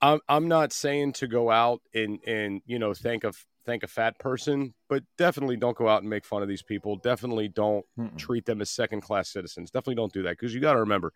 [0.00, 3.32] I'm I'm not saying to go out and and you know thank a
[3.64, 6.96] thank a fat person, but definitely don't go out and make fun of these people.
[6.96, 8.16] Definitely don't Mm-mm.
[8.16, 9.70] treat them as second class citizens.
[9.70, 11.12] Definitely don't do that because you got to remember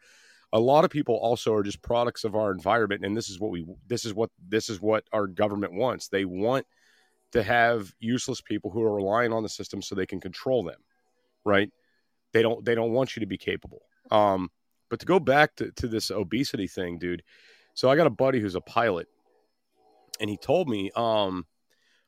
[0.52, 3.50] a lot of people also are just products of our environment and this is what
[3.50, 6.08] we this is what this is what our government wants.
[6.08, 6.66] They want
[7.32, 10.80] to have useless people who are relying on the system so they can control them
[11.46, 11.70] right?
[12.32, 13.82] They don't they don't want you to be capable.
[14.10, 14.50] Um
[14.88, 17.22] but to go back to, to this obesity thing dude
[17.74, 19.08] so i got a buddy who's a pilot
[20.20, 21.44] and he told me um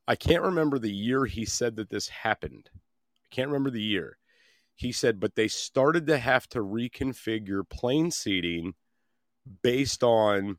[0.06, 2.70] i can't remember the year he said that this happened.
[2.72, 4.16] I can't remember the year
[4.78, 8.74] he said, but they started to have to reconfigure plane seating
[9.60, 10.56] based on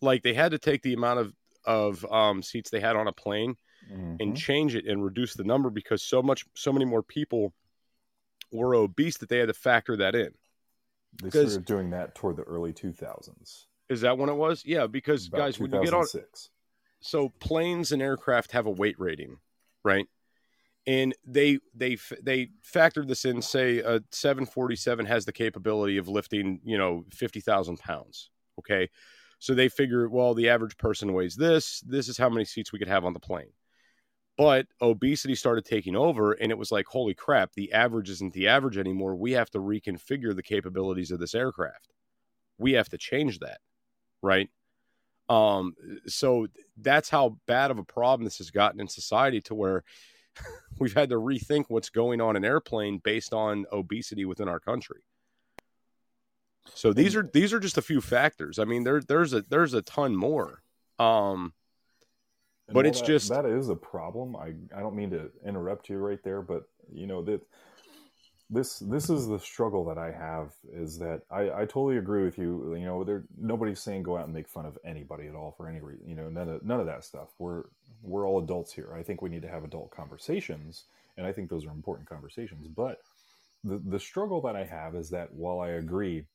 [0.00, 1.34] like they had to take the amount of
[1.66, 3.56] of um, seats they had on a plane
[3.92, 4.16] mm-hmm.
[4.20, 7.52] and change it and reduce the number because so much so many more people
[8.50, 10.30] were obese that they had to factor that in.
[11.22, 13.66] They started doing that toward the early 2000s.
[13.90, 14.64] Is that when it was?
[14.64, 16.06] Yeah, because About guys, when you get on,
[17.00, 19.36] so planes and aircraft have a weight rating,
[19.84, 20.06] right?
[20.86, 23.40] And they they they factored this in.
[23.42, 28.30] Say a 747 has the capability of lifting, you know, fifty thousand pounds.
[28.58, 28.88] Okay,
[29.38, 31.80] so they figure, well, the average person weighs this.
[31.86, 33.52] This is how many seats we could have on the plane.
[34.38, 38.48] But obesity started taking over, and it was like, holy crap, the average isn't the
[38.48, 39.14] average anymore.
[39.14, 41.92] We have to reconfigure the capabilities of this aircraft.
[42.58, 43.58] We have to change that,
[44.22, 44.48] right?
[45.28, 45.74] Um,
[46.06, 49.84] so that's how bad of a problem this has gotten in society to where
[50.78, 55.02] we've had to rethink what's going on in airplane based on obesity within our country.
[56.74, 58.58] So these are these are just a few factors.
[58.58, 60.62] I mean, there there's a there's a ton more.
[60.98, 61.52] Um,
[62.66, 64.34] And but it's that- just that is a problem.
[64.36, 67.42] I I don't mean to interrupt you right there, but you know that
[68.50, 72.38] this this is the struggle that I have is that I, I totally agree with
[72.38, 72.74] you.
[72.74, 75.68] You know, there nobody's saying go out and make fun of anybody at all for
[75.68, 76.08] any reason.
[76.08, 77.30] You know, none of none of that stuff.
[77.38, 77.64] We're
[78.02, 78.94] we're all adults here.
[78.98, 80.84] I think we need to have adult conversations,
[81.16, 82.68] and I think those are important conversations.
[82.68, 83.00] But
[83.64, 86.26] the the struggle that I have is that while I agree,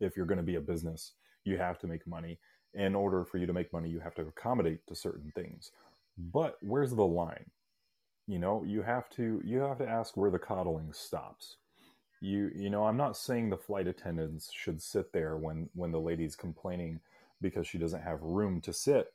[0.00, 1.12] if you're going to be a business,
[1.44, 2.38] you have to make money.
[2.74, 5.70] In order for you to make money, you have to accommodate to certain things.
[6.18, 7.46] But where's the line?
[8.26, 11.56] You know you have to you have to ask where the coddling stops.
[12.20, 16.00] You you know i'm not saying the flight attendants should sit there when when the
[16.00, 17.00] lady's complaining
[17.42, 19.12] because she doesn't have room to sit.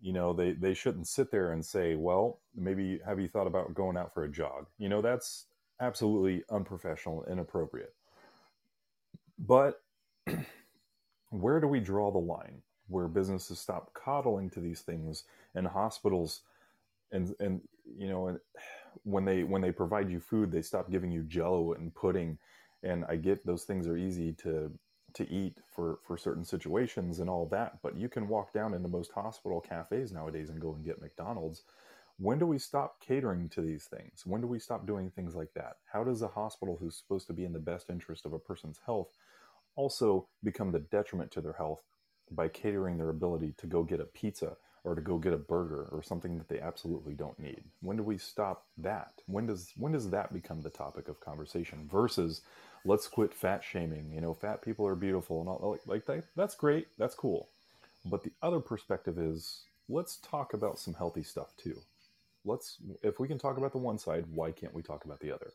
[0.00, 3.74] You know they they shouldn't sit there and say well maybe have you thought about
[3.74, 4.66] going out for a jog?
[4.78, 5.46] You know that's
[5.80, 7.94] absolutely unprofessional inappropriate.
[9.38, 9.82] But
[11.30, 15.24] where do we draw the line where businesses stop coddling to these things
[15.54, 16.42] and hospitals
[17.12, 17.60] and and
[17.96, 18.38] you know
[19.04, 22.38] when they when they provide you food they stop giving you jello and pudding.
[22.82, 24.72] And i get those things are easy to
[25.14, 28.88] to eat for for certain situations and all that but you can walk down into
[28.88, 31.62] most hospital cafes nowadays and go and get mcdonald's.
[32.18, 34.26] When do we stop catering to these things?
[34.26, 35.76] When do we stop doing things like that?
[35.90, 38.78] How does a hospital who's supposed to be in the best interest of a person's
[38.84, 39.08] health
[39.74, 41.82] also become the detriment to their health
[42.30, 45.88] by catering their ability to go get a pizza or to go get a burger
[45.92, 47.62] or something that they absolutely don't need.
[47.80, 49.12] When do we stop that?
[49.26, 52.42] When does when does that become the topic of conversation versus
[52.84, 54.10] let's quit fat shaming?
[54.12, 57.48] You know fat people are beautiful and all like, like that that's great that's cool.
[58.06, 61.78] But the other perspective is let's talk about some healthy stuff too.
[62.44, 65.32] Let's if we can talk about the one side why can't we talk about the
[65.32, 65.52] other?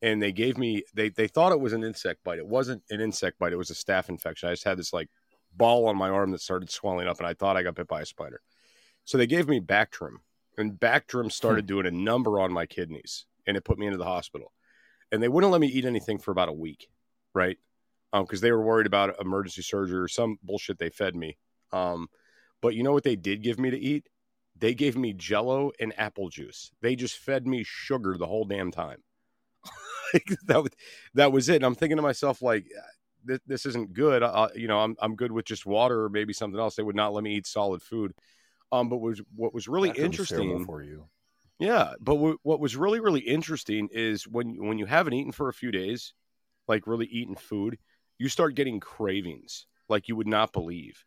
[0.03, 2.39] and they gave me they they thought it was an insect bite.
[2.39, 3.55] It wasn't an insect bite.
[3.55, 4.49] It was a staph infection.
[4.49, 5.09] I just had this like
[5.57, 8.03] ball on my arm that started swelling up, and I thought I got bit by
[8.03, 8.43] a spider.
[9.05, 10.17] So they gave me Bactrim,
[10.59, 14.05] and Bactrim started doing a number on my kidneys, and it put me into the
[14.05, 14.53] hospital.
[15.11, 16.89] And they wouldn't let me eat anything for about a week,
[17.33, 17.57] right?
[18.12, 21.37] because they were worried about emergency surgery or some bullshit they fed me.
[21.73, 22.09] Um,
[22.62, 24.09] but you know what they did give me to eat?
[24.59, 26.71] They gave me Jello and apple juice.
[26.81, 29.03] They just fed me sugar the whole damn time.
[30.47, 30.71] that was
[31.14, 31.57] that was it.
[31.57, 32.66] And I'm thinking to myself like,
[33.25, 34.23] this, this isn't good.
[34.23, 36.77] Uh, you know, I'm I'm good with just water or maybe something else.
[36.77, 38.12] They would not let me eat solid food.
[38.73, 41.07] Um, but was what was really That interesting for you
[41.59, 45.49] yeah, but w- what was really really interesting is when when you haven't eaten for
[45.49, 46.12] a few days,
[46.69, 47.79] like really eating food,
[48.19, 51.05] you start getting cravings like you would not believe.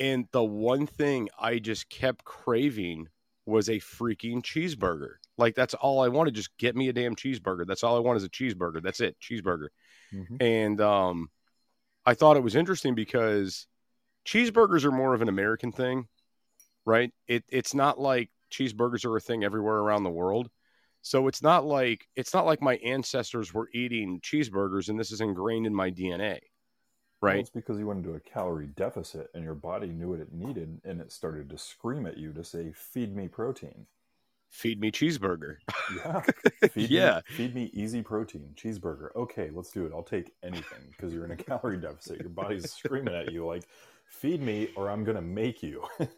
[0.00, 3.08] And the one thing I just kept craving
[3.46, 5.14] was a freaking cheeseburger.
[5.36, 6.34] Like that's all I wanted.
[6.34, 7.66] Just get me a damn cheeseburger.
[7.66, 8.82] That's all I want is a cheeseburger.
[8.82, 9.68] That's it, cheeseburger.
[10.12, 10.40] Mhm.
[10.40, 11.30] And um,
[12.04, 13.66] I thought it was interesting because
[14.26, 16.08] cheeseburgers are more of an American thing,
[16.84, 17.12] right?
[17.26, 20.50] It it's not like cheeseburgers are a thing everywhere around the world.
[21.02, 25.20] So it's not like it's not like my ancestors were eating cheeseburgers and this is
[25.20, 26.38] ingrained in my DNA,
[27.20, 27.40] Well, right?
[27.40, 30.80] it's because you went into a calorie deficit and your body knew what it needed
[30.84, 33.86] and it started to scream at you to say, feed me protein.
[34.50, 35.56] Feed me cheeseburger.
[35.96, 36.22] Yeah.
[36.70, 37.20] Feed Yeah.
[37.28, 39.14] Me, feed me easy protein, cheeseburger.
[39.14, 39.92] Okay, let's do it.
[39.94, 42.20] I'll take anything because you're in a calorie deficit.
[42.20, 43.64] Your body's screaming at you like,
[44.06, 45.84] feed me or I'm going to make you.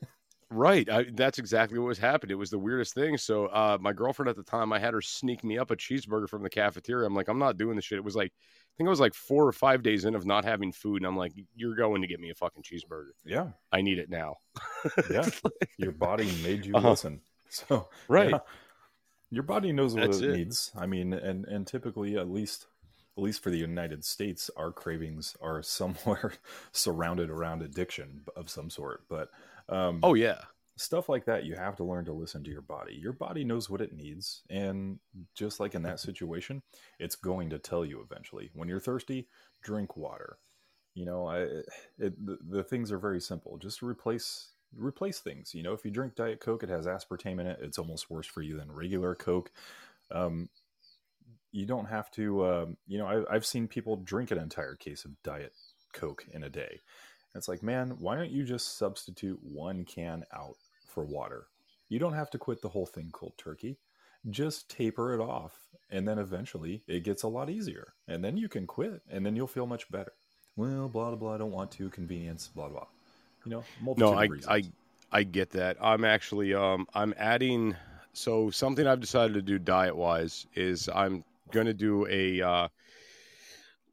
[0.52, 0.90] Right.
[0.90, 2.32] I, that's exactly what was happening.
[2.32, 3.16] It was the weirdest thing.
[3.16, 6.28] So, uh, my girlfriend at the time, I had her sneak me up a cheeseburger
[6.28, 7.06] from the cafeteria.
[7.06, 7.98] I'm like, I'm not doing this shit.
[7.98, 8.32] It was like,
[8.80, 11.02] think it was like four or five days in of not having food.
[11.02, 13.10] And I'm like, you're going to get me a fucking cheeseburger.
[13.26, 13.48] yeah.
[13.70, 14.36] I need it now.
[15.10, 15.28] Yeah.
[15.76, 16.90] Your body made you Uh-huh.
[16.90, 17.20] listen.
[17.50, 18.30] So, Right.
[18.30, 18.38] yeah.
[19.30, 20.36] Your body knows what That's it, it.
[20.38, 20.72] needs.
[20.76, 22.66] I mean, and and typically, at least
[23.18, 26.32] at least for the United States, our cravings are somewhere
[26.72, 29.02] surrounded around addiction of some sort.
[29.10, 29.28] But
[29.68, 30.38] um, Oh, yeah.
[30.80, 32.94] Stuff like that, you have to learn to listen to your body.
[32.94, 34.98] Your body knows what it needs, and
[35.34, 36.62] just like in that situation,
[36.98, 38.50] it's going to tell you eventually.
[38.54, 39.28] When you're thirsty,
[39.62, 40.38] drink water.
[40.94, 41.38] You know, I
[41.98, 43.58] it, the, the things are very simple.
[43.58, 45.54] Just replace replace things.
[45.54, 47.58] You know, if you drink Diet Coke, it has aspartame in it.
[47.62, 49.50] It's almost worse for you than regular Coke.
[50.10, 50.48] Um,
[51.52, 52.46] you don't have to.
[52.46, 55.52] Um, you know, I, I've seen people drink an entire case of Diet
[55.92, 56.80] Coke in a day.
[57.34, 60.56] It's like, man, why don't you just substitute one can out
[60.90, 61.46] for water?
[61.88, 63.78] You don't have to quit the whole thing cold turkey.
[64.28, 65.58] Just taper it off,
[65.90, 69.34] and then eventually it gets a lot easier, and then you can quit, and then
[69.34, 70.12] you'll feel much better.
[70.56, 71.34] Well, blah blah blah.
[71.34, 72.48] I don't want to convenience.
[72.48, 72.86] Blah blah.
[73.46, 74.62] You know, multiple no, I, I
[75.10, 75.78] I get that.
[75.80, 77.74] I'm actually um I'm adding.
[78.12, 82.68] So something I've decided to do diet wise is I'm going to do a uh,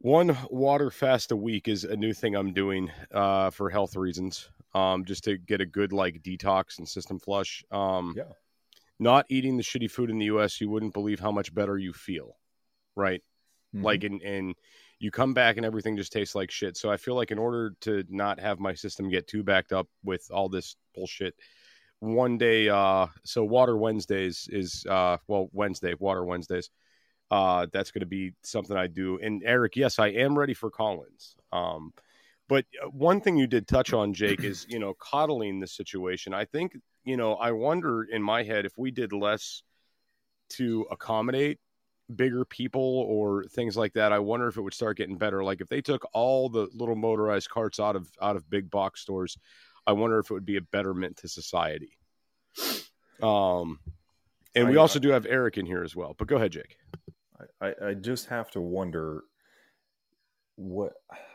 [0.00, 4.48] one water fast a week is a new thing I'm doing uh, for health reasons.
[4.74, 7.64] Um, just to get a good like detox and system flush.
[7.70, 8.24] Um, yeah.
[9.00, 11.92] Not eating the shitty food in the U.S., you wouldn't believe how much better you
[11.92, 12.36] feel,
[12.96, 13.22] right?
[13.74, 13.84] Mm-hmm.
[13.84, 14.54] Like in and
[14.98, 16.76] you come back and everything just tastes like shit.
[16.76, 19.88] So I feel like in order to not have my system get too backed up
[20.04, 21.34] with all this bullshit,
[22.00, 26.70] one day, uh, so Water Wednesdays is uh, well Wednesday, Water Wednesdays
[27.30, 29.18] uh, that's going to be something I do.
[29.22, 31.36] And Eric, yes, I am ready for call-ins.
[31.52, 31.92] Um,
[32.48, 36.34] but uh, one thing you did touch on, Jake, is you know coddling the situation.
[36.34, 39.62] I think you know I wonder in my head if we did less
[40.50, 41.58] to accommodate
[42.14, 44.12] bigger people or things like that.
[44.12, 45.44] I wonder if it would start getting better.
[45.44, 49.02] Like if they took all the little motorized carts out of out of big box
[49.02, 49.36] stores,
[49.86, 51.98] I wonder if it would be a betterment to society.
[53.22, 53.80] Um,
[54.54, 56.14] and we also do have Eric in here as well.
[56.18, 56.76] But go ahead, Jake.
[57.60, 59.24] I, I just have to wonder
[60.58, 60.94] what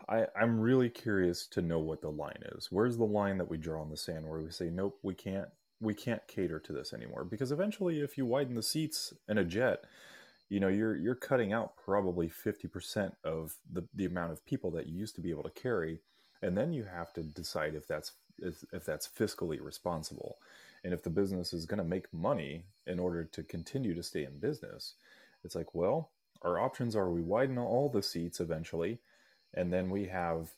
[0.09, 2.67] I, I'm really curious to know what the line is.
[2.69, 5.47] Where's the line that we draw in the sand where we say, nope, we can't
[5.79, 7.23] we can't cater to this anymore?
[7.23, 9.85] Because eventually if you widen the seats in a jet,
[10.49, 14.87] you know, you're you're cutting out probably 50% of the, the amount of people that
[14.87, 15.99] you used to be able to carry.
[16.41, 20.37] And then you have to decide if that's if, if that's fiscally responsible.
[20.83, 24.25] And if the business is going to make money in order to continue to stay
[24.25, 24.95] in business,
[25.45, 26.11] it's like, well,
[26.41, 28.99] our options are we widen all the seats eventually,
[29.53, 30.51] and then we have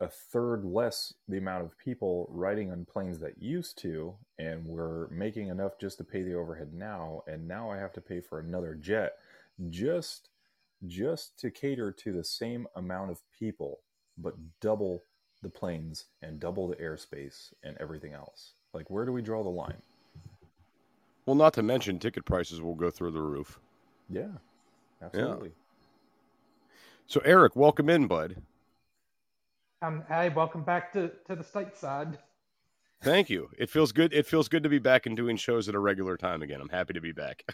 [0.00, 5.08] a third less the amount of people riding on planes that used to, and we're
[5.08, 8.40] making enough just to pay the overhead now, and now I have to pay for
[8.40, 9.14] another jet
[9.70, 10.28] just
[10.86, 13.80] just to cater to the same amount of people,
[14.18, 15.02] but double
[15.42, 18.52] the planes and double the airspace and everything else.
[18.74, 19.80] Like, where do we draw the line?
[21.26, 23.60] Well, not to mention ticket prices will go through the roof.
[24.10, 24.32] Yeah,
[25.02, 25.48] absolutely.
[25.48, 25.63] Yeah.
[27.06, 28.36] So, Eric, welcome in, bud.
[29.82, 32.18] Um, hey, welcome back to, to the stateside.
[33.02, 33.50] Thank you.
[33.58, 34.14] It feels good.
[34.14, 36.60] It feels good to be back and doing shows at a regular time again.
[36.62, 37.44] I'm happy to be back.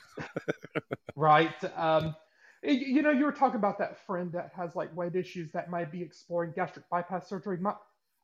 [1.17, 1.53] right.
[1.77, 2.15] Um,
[2.63, 5.91] you know, you were talking about that friend that has like weight issues that might
[5.91, 7.57] be exploring gastric bypass surgery.
[7.57, 7.75] My,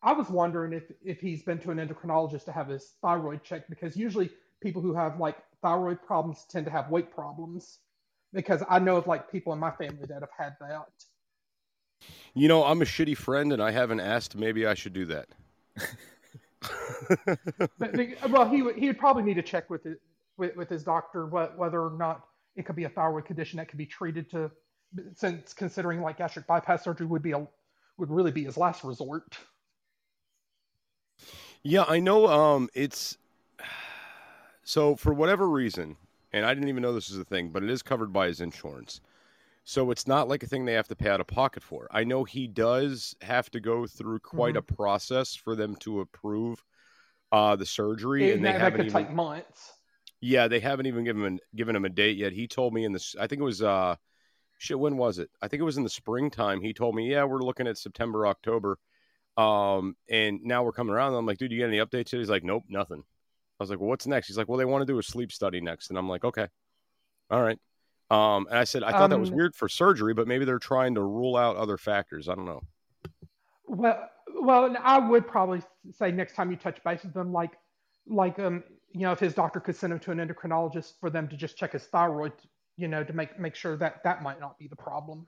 [0.02, 3.68] I was wondering if if he's been to an endocrinologist to have his thyroid checked
[3.68, 4.30] because usually
[4.62, 7.78] people who have like thyroid problems tend to have weight problems
[8.32, 10.86] because I know of like people in my family that have had that.
[12.34, 14.36] You know, I'm a shitty friend and I haven't asked.
[14.36, 15.28] Maybe I should do that.
[17.78, 20.00] but, well, he would he would probably need to check with it
[20.36, 22.26] with, with his doctor whether or not
[22.56, 24.50] it could be a thyroid condition that could be treated to
[25.14, 27.46] since considering like gastric bypass surgery would be a
[27.98, 29.38] would really be his last resort.
[31.62, 33.18] Yeah, I know um it's
[34.62, 35.96] so for whatever reason,
[36.32, 38.40] and I didn't even know this was a thing, but it is covered by his
[38.40, 39.00] insurance.
[39.68, 41.88] So it's not like a thing they have to pay out of pocket for.
[41.90, 44.72] I know he does have to go through quite mm-hmm.
[44.72, 46.64] a process for them to approve
[47.32, 49.72] uh, the surgery, and they that haven't even, take months.
[50.20, 52.32] Yeah, they haven't even given him given him a date yet.
[52.32, 53.96] He told me in this, I think it was uh,
[54.58, 54.78] shit.
[54.78, 55.30] When was it?
[55.42, 56.60] I think it was in the springtime.
[56.60, 58.78] He told me, yeah, we're looking at September, October,
[59.36, 61.14] um, and now we're coming around.
[61.14, 62.16] I'm like, dude, you get any updates?
[62.16, 63.02] He's like, nope, nothing.
[63.58, 64.28] I was like, well, what's next?
[64.28, 65.88] He's like, well, they want to do a sleep study next.
[65.88, 66.46] And I'm like, okay,
[67.30, 67.58] all right.
[68.10, 70.44] Um, and I said, I thought um, that was um, weird for surgery, but maybe
[70.44, 72.28] they're trying to rule out other factors.
[72.28, 72.62] I don't know.
[73.66, 77.52] Well, well, I would probably say next time you touch base with them, like,
[78.06, 81.26] like, um, you know, if his doctor could send him to an endocrinologist for them
[81.28, 82.32] to just check his thyroid,
[82.76, 85.26] you know, to make make sure that that might not be the problem.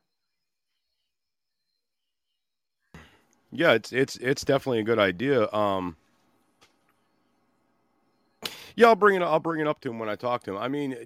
[3.51, 5.51] Yeah, it's it's it's definitely a good idea.
[5.53, 5.97] Um,
[8.77, 9.23] yeah, I'll bring it.
[9.23, 10.59] I'll bring it up to him when I talk to him.
[10.59, 10.97] I mean,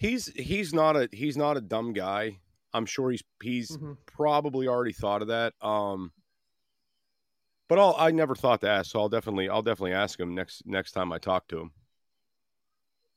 [0.00, 2.38] he's he's not a he's not a dumb guy.
[2.72, 3.92] I'm sure he's he's mm-hmm.
[4.06, 5.52] probably already thought of that.
[5.62, 6.10] Um,
[7.68, 10.66] but I'll, I never thought to ask, so I'll definitely I'll definitely ask him next
[10.66, 11.70] next time I talk to him.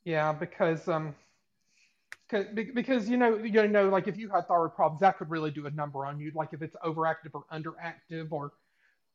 [0.04, 1.14] Yeah, because um,
[2.28, 5.50] because because you know you know like if you had thyroid problems, that could really
[5.50, 6.30] do a number on you.
[6.34, 8.52] Like if it's overactive or underactive, or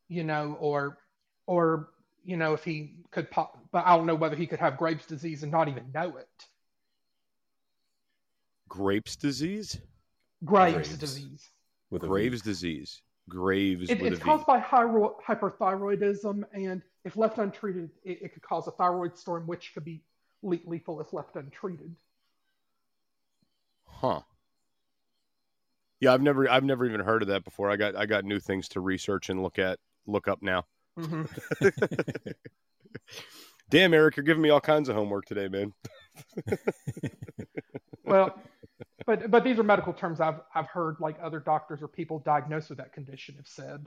[0.07, 0.97] you know, or
[1.45, 1.89] or
[2.25, 5.05] you know, if he could pop, but I don't know whether he could have Graves'
[5.05, 6.27] disease and not even know it.
[8.69, 9.79] Graves' disease?
[10.45, 10.97] Graves', Graves.
[10.97, 11.49] disease.
[11.89, 12.03] With.
[12.03, 13.01] Graves' disease.
[13.27, 14.29] Graves It, with it's a V.
[14.29, 19.45] caused by hyro- hyperthyroidism, and if left untreated, it, it could cause a thyroid storm,
[19.45, 20.01] which could be
[20.41, 21.95] le- lethal if left untreated.
[23.85, 24.21] Huh.
[25.99, 27.69] Yeah, I've never I've never even heard of that before.
[27.69, 30.65] I got I got new things to research and look at look up now.
[30.97, 31.23] hmm
[33.69, 35.73] Damn, Eric, you're giving me all kinds of homework today, man.
[38.05, 38.41] Well,
[39.05, 42.69] but but these are medical terms I've I've heard like other doctors or people diagnosed
[42.69, 43.85] with that condition have said.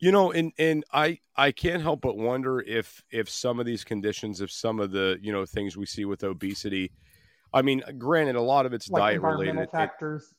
[0.00, 3.82] You know, and and I I can't help but wonder if if some of these
[3.82, 6.92] conditions, if some of the you know things we see with obesity,
[7.52, 9.58] I mean, granted, a lot of it's like diet related.
[9.58, 10.34] It- factors,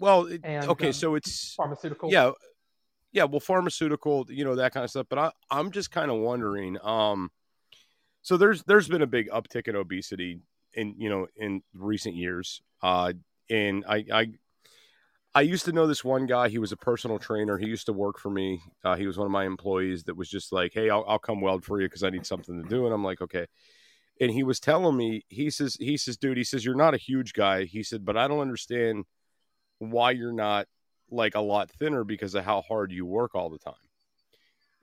[0.00, 2.10] well, it- and, okay, um, so it's pharmaceutical.
[2.12, 2.32] yeah,
[3.12, 3.24] yeah.
[3.24, 5.06] Well, pharmaceutical, you know that kind of stuff.
[5.08, 6.76] But I I'm just kind of wondering.
[6.82, 7.30] Um,
[8.20, 10.40] so there's there's been a big uptick in obesity
[10.74, 12.60] in you know in recent years.
[12.82, 13.12] Uh,
[13.50, 14.26] and I I
[15.34, 16.48] I used to know this one guy.
[16.48, 17.58] He was a personal trainer.
[17.58, 18.60] He used to work for me.
[18.84, 21.40] Uh, he was one of my employees that was just like, "Hey, I'll, I'll come
[21.40, 23.46] weld for you because I need something to do." And I'm like, "Okay."
[24.20, 26.98] And he was telling me, he says, he says, dude, he says, you're not a
[26.98, 27.64] huge guy.
[27.64, 29.04] He said, but I don't understand
[29.78, 30.66] why you're not
[31.10, 33.74] like a lot thinner because of how hard you work all the time.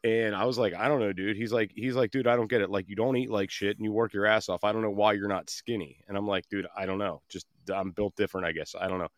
[0.06, 1.36] And I was like, I don't know, dude.
[1.36, 2.70] He's like, he's like, dude, I don't get it.
[2.70, 4.64] Like, you don't eat like shit and you work your ass off.
[4.64, 6.03] I don't know why you're not skinny.
[6.08, 7.24] And I'm like, dude, I don't know.
[7.28, 8.76] Just I'm built different, I guess.
[8.80, 9.10] I don't know.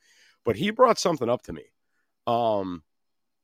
[0.45, 1.65] But he brought something up to me.
[2.25, 2.83] Um,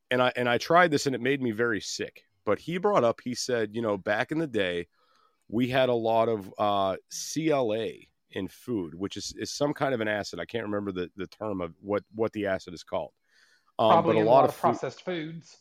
[0.10, 2.24] and I and I tried this and it made me very sick.
[2.46, 4.88] But he brought up, he said, you know, back in the day,
[5.50, 6.96] we had a lot of uh,
[7.34, 7.90] CLA
[8.32, 10.40] in food, which is, is some kind of an acid.
[10.40, 13.12] I can't remember the, the term of what, what the acid is called.
[13.80, 15.58] Um, probably but a in lot, of food, processed foods.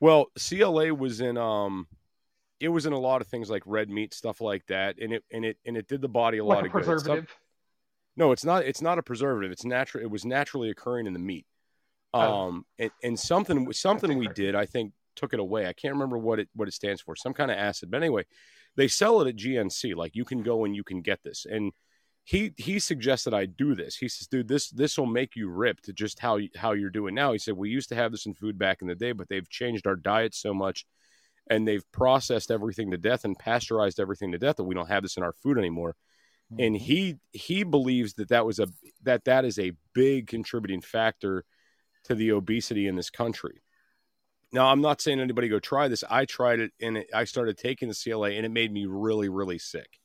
[0.00, 1.86] Well, CLA was in um,
[2.60, 5.24] it was in a lot of things like red meat stuff like that, and it
[5.30, 6.78] and it and it did the body a lot Like a of good.
[6.80, 7.36] It's some- preservative.
[8.16, 8.64] no, it's not.
[8.64, 9.50] It's not a preservative.
[9.52, 10.02] It's natural.
[10.04, 11.46] It was naturally occurring in the meat.
[12.14, 12.20] Oh.
[12.48, 15.66] Um, and, and something something we did, I think, took it away.
[15.66, 17.16] I can't remember what it what it stands for.
[17.16, 17.90] Some kind of acid.
[17.90, 18.24] But anyway,
[18.76, 19.94] they sell it at GNC.
[19.96, 21.46] Like you can go and you can get this.
[21.50, 21.72] And
[22.26, 23.96] he he suggested I do this.
[23.96, 25.94] He says, dude, this this will make you ripped.
[25.94, 27.32] Just how how you're doing now.
[27.32, 29.48] He said we used to have this in food back in the day, but they've
[29.48, 30.84] changed our diet so much.
[31.48, 35.04] And they've processed everything to death and pasteurized everything to death that we don't have
[35.04, 35.94] this in our food anymore
[36.58, 38.68] and he he believes that that was a
[39.02, 41.44] that that is a big contributing factor
[42.04, 43.62] to the obesity in this country
[44.52, 47.58] now i'm not saying anybody go try this i tried it and it, i started
[47.58, 49.98] taking the cla and it made me really really sick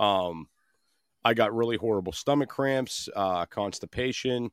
[0.00, 0.46] um
[1.24, 4.50] i got really horrible stomach cramps uh constipation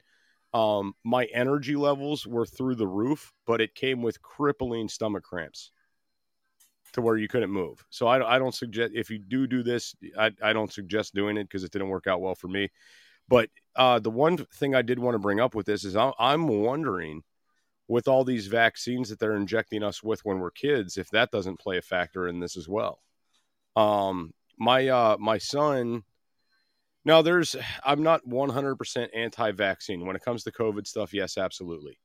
[0.53, 5.71] um my energy levels were through the roof but it came with crippling stomach cramps
[6.95, 7.85] to where you couldn't move.
[7.89, 11.35] So I, I don't suggest if you do do this, I, I don't suggest doing
[11.37, 12.69] it because it didn't work out well for me.
[13.27, 16.13] But uh, the one thing I did want to bring up with this is I,
[16.17, 17.23] I'm wondering
[17.89, 21.59] with all these vaccines that they're injecting us with when we're kids, if that doesn't
[21.59, 23.01] play a factor in this as well.
[23.75, 26.03] Um, my uh, my son.
[27.05, 31.13] Now, there's I'm not 100% anti-vaccine when it comes to COVID stuff.
[31.13, 31.99] Yes, absolutely.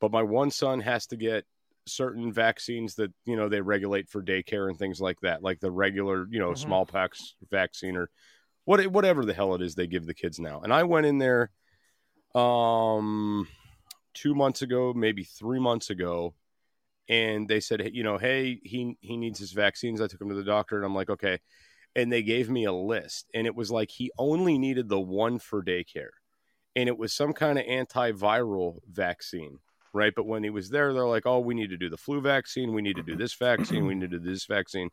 [0.00, 1.44] But my one son has to get
[1.86, 5.70] certain vaccines that you know they regulate for daycare and things like that, like the
[5.70, 6.58] regular you know Mhm.
[6.58, 8.10] smallpox vaccine or
[8.64, 10.60] what whatever the hell it is they give the kids now.
[10.62, 11.50] And I went in there
[12.34, 13.48] um
[14.14, 16.34] two months ago, maybe three months ago,
[17.08, 20.00] and they said, you know, hey, he he needs his vaccines.
[20.00, 21.38] I took him to the doctor, and I'm like, okay.
[21.94, 25.38] And they gave me a list, and it was like he only needed the one
[25.38, 26.12] for daycare,
[26.74, 29.58] and it was some kind of antiviral vaccine
[29.92, 30.12] right?
[30.14, 32.72] But when he was there, they're like, "Oh, we need to do the flu vaccine.
[32.72, 33.86] We need to do this vaccine.
[33.86, 34.90] We need to do this vaccine."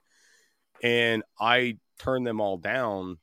[0.84, 3.20] And I turned them all down,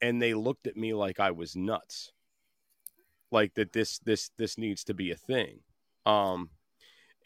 [0.00, 2.12] and they looked at me like I was nuts,
[3.30, 5.60] like that this this this needs to be a thing.
[6.06, 6.50] Um,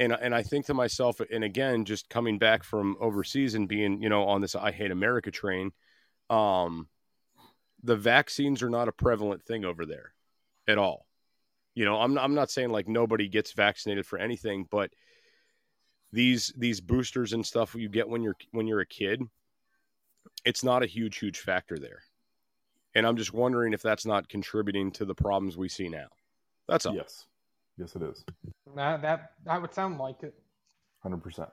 [0.00, 4.02] and and I think to myself, and again, just coming back from overseas and being
[4.02, 5.72] you know on this I hate America train,
[6.30, 6.88] um,
[7.82, 10.12] the vaccines are not a prevalent thing over there
[10.66, 11.06] at all.
[11.74, 14.90] You know, I'm I'm not saying like nobody gets vaccinated for anything, but
[16.12, 19.22] these these boosters and stuff you get when you're when you're a kid,
[20.44, 22.02] it's not a huge huge factor there.
[22.94, 26.08] And I'm just wondering if that's not contributing to the problems we see now.
[26.66, 26.94] That's all.
[26.94, 27.26] Yes.
[27.78, 28.24] Yes, it is.
[28.74, 30.34] That that that would sound like it.
[31.04, 31.48] 100%.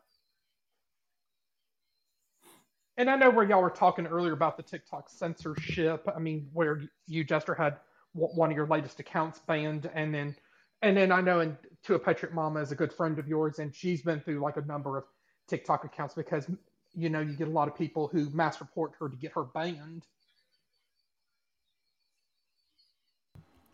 [2.97, 6.07] And I know where y'all were talking earlier about the TikTok censorship.
[6.13, 7.77] I mean, where you Jester had
[8.13, 10.35] one of your latest accounts banned, and then
[10.81, 13.59] and then I know and to a Patriot Mama is a good friend of yours,
[13.59, 15.03] and she's been through like a number of
[15.47, 16.49] TikTok accounts because
[16.95, 19.43] you know, you get a lot of people who mass report her to get her
[19.43, 20.05] banned.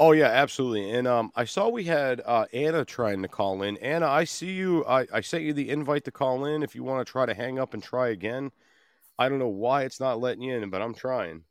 [0.04, 0.90] Oh yeah, absolutely.
[0.90, 3.78] And um, I saw we had uh, Anna trying to call in.
[3.78, 4.84] Anna, I see you.
[4.86, 6.64] I, I sent you the invite to call in.
[6.64, 8.52] If you want to try to hang up and try again,
[9.20, 11.44] I don't know why it's not letting you in, but I'm trying,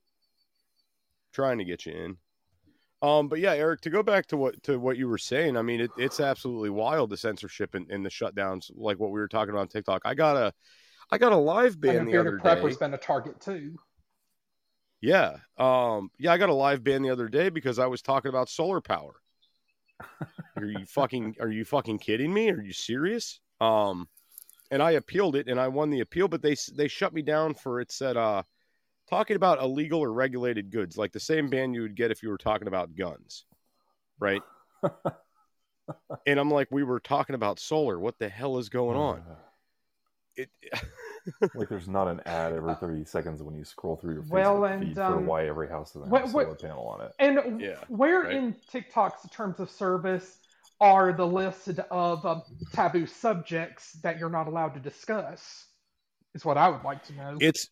[1.33, 2.17] trying to get you in.
[3.09, 5.63] Um, but yeah, Eric, to go back to what to what you were saying, I
[5.63, 9.29] mean, it, it's absolutely wild the censorship and, and the shutdowns, like what we were
[9.29, 10.03] talking about on TikTok.
[10.05, 10.53] I got a,
[11.13, 12.43] I got a live ban the other day.
[12.43, 13.79] Prepper's been a target too.
[15.01, 15.37] Yeah.
[15.57, 18.49] Um, yeah, I got a live ban the other day because I was talking about
[18.49, 19.15] solar power.
[20.57, 22.51] are you fucking are you fucking kidding me?
[22.51, 23.41] Are you serious?
[23.61, 24.09] Um,
[24.71, 27.55] and I appealed it and I won the appeal, but they they shut me down
[27.55, 28.43] for it said uh
[29.09, 32.29] talking about illegal or regulated goods, like the same ban you would get if you
[32.29, 33.45] were talking about guns.
[34.19, 34.43] Right?
[36.27, 37.99] and I'm like, we were talking about solar.
[37.99, 39.23] What the hell is going on?
[40.37, 40.49] It
[41.55, 44.65] like there's not an ad every 30 seconds when you scroll through your Facebook well,
[44.65, 47.01] and, feed um, for why every house doesn't have what- a solar what- panel on
[47.03, 47.13] it.
[47.19, 48.35] And Yeah, where right.
[48.37, 50.39] in TikTok's terms of service
[50.81, 55.67] are the list of um, taboo subjects that you're not allowed to discuss?
[56.35, 57.37] Is what I would like to know.
[57.41, 57.69] it's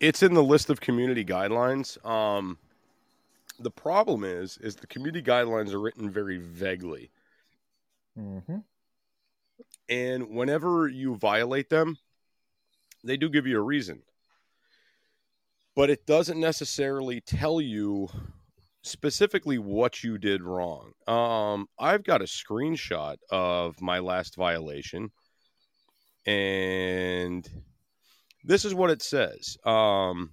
[0.00, 2.04] it's in the list of community guidelines.
[2.04, 2.58] Um,
[3.60, 7.10] the problem is is the community guidelines are written very vaguely,
[8.18, 8.58] Mm-hmm.
[9.88, 11.96] And whenever you violate them,
[13.02, 14.02] they do give you a reason,
[15.76, 18.08] but it doesn't necessarily tell you
[18.82, 20.92] specifically what you did wrong.
[21.06, 25.10] Um, I've got a screenshot of my last violation,
[26.26, 27.48] and
[28.44, 29.56] this is what it says.
[29.64, 30.30] Um,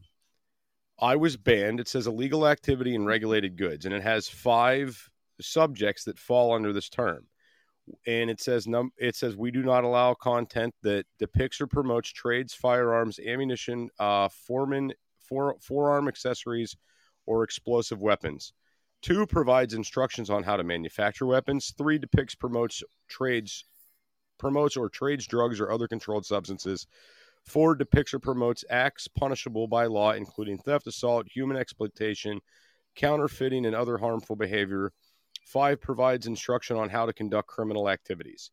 [0.99, 1.79] I was banned.
[1.79, 5.09] It says illegal activity and regulated goods, and it has five
[5.41, 7.25] subjects that fall under this term.
[8.07, 12.09] And it says num- it says we do not allow content that depicts or promotes
[12.09, 16.75] trades, firearms, ammunition, uh, foreman, fore- forearm accessories,
[17.25, 18.53] or explosive weapons.
[19.01, 21.73] Two provides instructions on how to manufacture weapons.
[21.77, 23.65] Three depicts, promotes trades,
[24.37, 26.87] promotes or trades drugs or other controlled substances.
[27.43, 32.39] Four depicts or promotes acts punishable by law, including theft, assault, human exploitation,
[32.95, 34.91] counterfeiting, and other harmful behavior.
[35.41, 38.51] Five provides instruction on how to conduct criminal activities.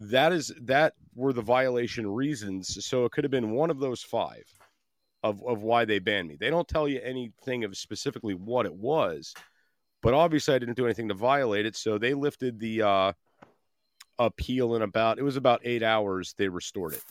[0.00, 2.84] That is that were the violation reasons.
[2.84, 4.44] So it could have been one of those five
[5.22, 6.36] of, of why they banned me.
[6.38, 9.34] They don't tell you anything of specifically what it was,
[10.02, 11.76] but obviously I didn't do anything to violate it.
[11.76, 13.12] So they lifted the uh,
[14.18, 16.34] appeal in about it was about eight hours.
[16.36, 17.02] They restored it.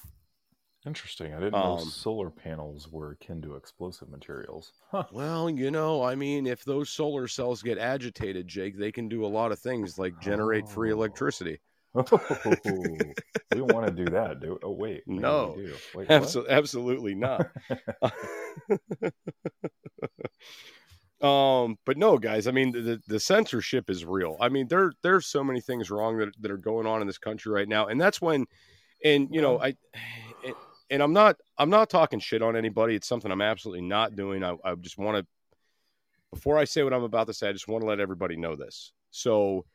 [0.85, 1.33] Interesting.
[1.33, 4.71] I didn't know Um, solar panels were akin to explosive materials.
[4.91, 5.03] Huh.
[5.11, 9.25] Well, you know, I mean, if those solar cells get agitated, Jake, they can do
[9.25, 10.95] a lot of things like generate free Oh.
[10.95, 11.59] electricity.
[11.95, 12.03] we
[13.57, 15.03] don't want to do that, do Oh, wait.
[15.07, 15.55] No.
[15.95, 16.07] Wait.
[16.09, 17.49] Absol- absolutely not.
[21.21, 22.47] um, but no, guys.
[22.47, 24.37] I mean, the the censorship is real.
[24.39, 27.17] I mean, there there's so many things wrong that that are going on in this
[27.17, 28.45] country right now, and that's when,
[29.03, 29.75] and you know, I,
[30.89, 32.95] and, I'm not I'm not talking shit on anybody.
[32.95, 34.43] It's something I'm absolutely not doing.
[34.43, 35.25] I, I just want to,
[36.31, 38.55] before I say what I'm about to say, I just want to let everybody know
[38.55, 38.91] this.
[39.11, 39.65] So,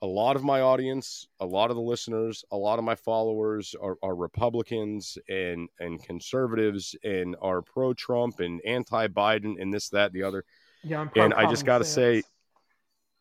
[0.00, 3.74] a lot of my audience, a lot of the listeners, a lot of my followers
[3.80, 9.88] are, are Republicans and and conservatives and are pro Trump and anti Biden and this
[9.90, 10.44] that the other.
[10.84, 12.22] yeah, I'm and I just gotta say-.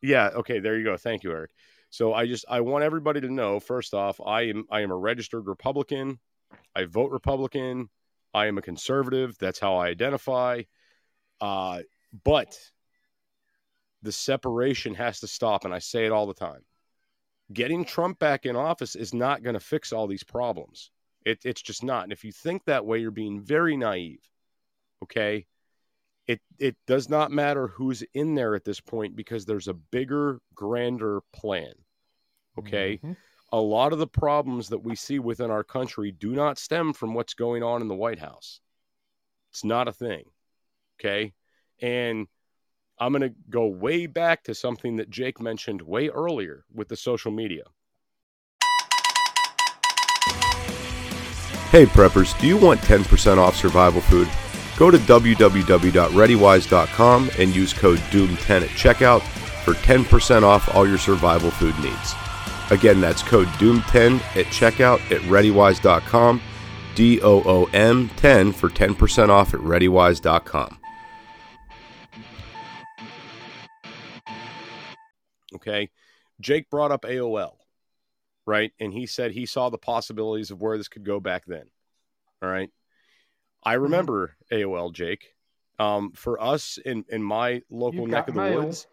[0.02, 0.98] Yeah, okay, there you go.
[0.98, 1.52] Thank you, Eric.
[1.90, 4.98] So I just I want everybody to know first off, I am I am a
[4.98, 6.20] registered Republican.
[6.78, 7.90] I vote Republican.
[8.34, 9.38] I am a conservative.
[9.40, 10.64] That's how I identify.
[11.42, 11.82] Uh,
[12.24, 12.58] but
[14.04, 16.62] the separation has to stop, and I say it all the time.
[17.52, 20.92] Getting Trump back in office is not going to fix all these problems.
[21.26, 22.04] It, it's just not.
[22.04, 24.22] And if you think that way, you're being very naive.
[25.04, 25.46] Okay
[26.28, 30.40] it it does not matter who's in there at this point because there's a bigger
[30.54, 31.74] grander plan
[32.60, 33.16] okay Mhm.
[33.52, 37.14] A lot of the problems that we see within our country do not stem from
[37.14, 38.60] what's going on in the white house
[39.52, 40.24] it's not a thing
[41.00, 41.34] okay
[41.82, 42.28] and
[43.00, 46.98] i'm going to go way back to something that jake mentioned way earlier with the
[46.98, 47.64] social media
[51.70, 54.30] Hey preppers, do you want 10% off survival food?
[54.78, 59.22] Go to www.readywise.com and use code DOOM10 at checkout
[59.66, 62.16] for 10% off all your survival food needs.
[62.72, 66.42] Again, that's code DOOM10 at checkout at readywise.com,
[66.96, 70.78] D O O M 10 for 10% off at readywise.com.
[75.56, 75.90] Okay.
[76.40, 77.54] Jake brought up AOL,
[78.46, 78.72] right?
[78.80, 81.66] And he said he saw the possibilities of where this could go back then.
[82.42, 82.70] All right.
[83.64, 85.34] I remember AOL, Jake.
[85.80, 88.64] Um, for us in in my local You've neck of the mail.
[88.66, 88.88] woods,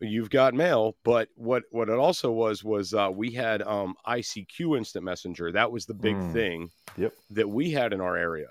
[0.00, 0.96] you've got mail.
[1.04, 5.52] But what what it also was was uh, we had um, ICQ Instant Messenger.
[5.52, 6.22] That was the big Hmm.
[6.22, 7.14] thing Yep.
[7.30, 8.48] that we had in our area.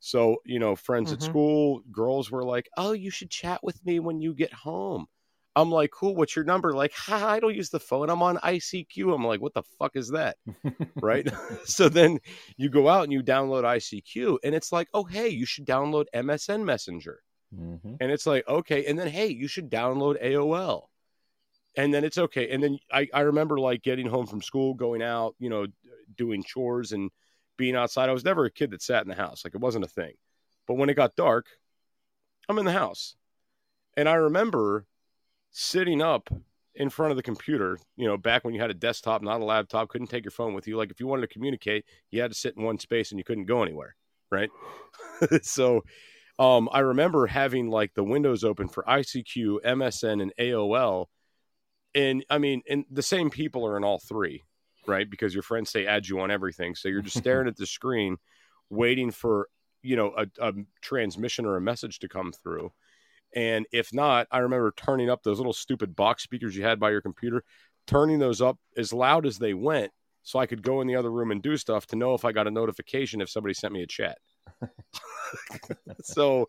[0.00, 1.22] So you know, friends at Mhm.
[1.22, 5.06] school, girls were like, "Oh, you should chat with me when you get home."
[5.56, 8.10] I'm like, "Cool, what's your number?" Like, "Ha, I don't use the phone.
[8.10, 10.38] I'm on ICQ." I'm like, "What the fuck is that?"
[11.00, 11.26] right?
[11.64, 12.18] so then
[12.56, 16.06] you go out and you download ICQ, and it's like, oh, hey, you should download
[16.12, 17.22] MSN Messenger.
[17.54, 18.86] Hmm And it's like, okay.
[18.86, 20.90] And then, hey, you should download AOL.
[21.76, 22.50] And then it's okay.
[22.50, 25.66] And then I, I remember like getting home from school, going out, you know,
[26.16, 27.10] doing chores and
[27.56, 28.08] being outside.
[28.08, 29.44] I was never a kid that sat in the house.
[29.44, 30.14] Like it wasn't a thing.
[30.66, 31.46] But when it got dark,
[32.48, 33.14] I'm in the house.
[33.96, 34.86] And I remember
[35.50, 36.30] sitting up
[36.74, 39.44] in front of the computer, you know, back when you had a desktop, not a
[39.44, 40.76] laptop, couldn't take your phone with you.
[40.76, 43.24] Like if you wanted to communicate, you had to sit in one space and you
[43.24, 43.96] couldn't go anywhere,
[44.30, 44.50] right?
[45.42, 45.82] so
[46.40, 51.06] um, I remember having like the windows open for ICQ, MSN, and AOL.
[51.94, 54.42] And I mean, and the same people are in all three,
[54.86, 55.08] right?
[55.08, 56.74] Because your friends say add you on everything.
[56.74, 58.16] So you're just staring at the screen,
[58.70, 59.48] waiting for,
[59.82, 62.72] you know, a, a transmission or a message to come through.
[63.36, 66.90] And if not, I remember turning up those little stupid box speakers you had by
[66.90, 67.44] your computer,
[67.86, 71.12] turning those up as loud as they went so I could go in the other
[71.12, 73.82] room and do stuff to know if I got a notification if somebody sent me
[73.82, 74.16] a chat.
[76.02, 76.48] so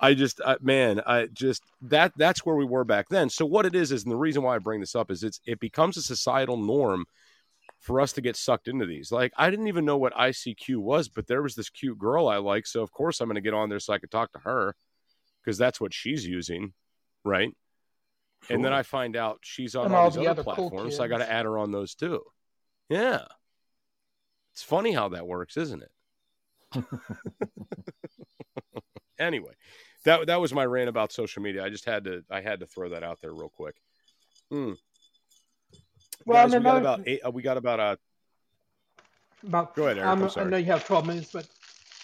[0.00, 3.28] I just uh, man, I just that that's where we were back then.
[3.30, 5.40] So what it is is and the reason why I bring this up is it's
[5.46, 7.04] it becomes a societal norm
[7.80, 9.12] for us to get sucked into these.
[9.12, 12.38] Like I didn't even know what ICQ was, but there was this cute girl I
[12.38, 14.40] like, so of course I'm going to get on there so I could talk to
[14.40, 14.74] her
[15.44, 16.72] because that's what she's using,
[17.24, 17.50] right?
[18.50, 20.70] And then I find out she's on And all all these the other other cool
[20.70, 22.22] platforms, so I got to add her on those too.
[22.88, 23.24] Yeah,
[24.52, 25.90] it's funny how that works, isn't it?
[29.18, 29.52] anyway,
[30.04, 31.64] that that was my rant about social media.
[31.64, 33.76] I just had to I had to throw that out there real quick.
[34.50, 34.72] Hmm.
[36.24, 37.20] Well, Guys, we got about eight.
[37.24, 37.96] Uh, we got about uh.
[39.46, 40.36] about Go ahead, Eric.
[40.36, 41.46] I know you have 12 minutes, but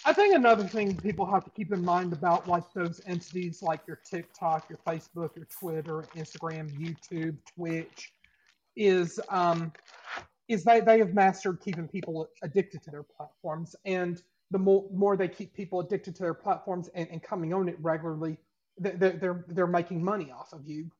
[0.05, 3.81] I think another thing people have to keep in mind about like those entities like
[3.87, 8.11] your TikTok, your Facebook, your Twitter, Instagram, YouTube, Twitch,
[8.75, 9.71] is um,
[10.49, 13.75] is they, they have mastered keeping people addicted to their platforms.
[13.85, 14.21] And
[14.53, 17.77] the more, more they keep people addicted to their platforms and, and coming on it
[17.81, 18.37] regularly,
[18.77, 20.91] they're, they're, they're making money off of you.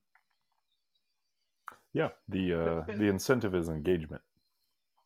[1.94, 4.24] Yeah, the uh, the incentive is engagement.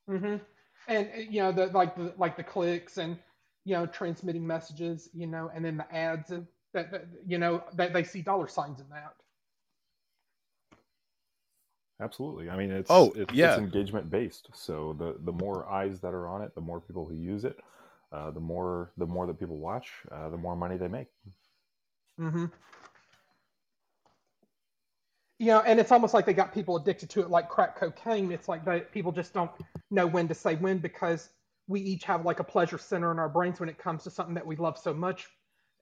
[0.07, 0.37] hmm
[0.87, 3.17] And you know, the like the like the clicks and
[3.65, 7.63] you know transmitting messages, you know, and then the ads and that, that you know
[7.75, 9.15] that they see dollar signs in that.
[11.99, 12.49] Absolutely.
[12.49, 13.55] I mean, it's Oh, it's, yeah.
[13.55, 14.49] it's engagement based.
[14.53, 17.59] So the the more eyes that are on it, the more people who use it,
[18.11, 21.07] uh, the more the more that people watch, uh, the more money they make.
[22.17, 22.45] hmm
[25.39, 28.31] You know, and it's almost like they got people addicted to it like crack cocaine.
[28.31, 29.51] It's like they, people just don't
[29.91, 31.29] know when to say when because
[31.67, 34.33] we each have like a pleasure center in our brains when it comes to something
[34.35, 35.27] that we love so much.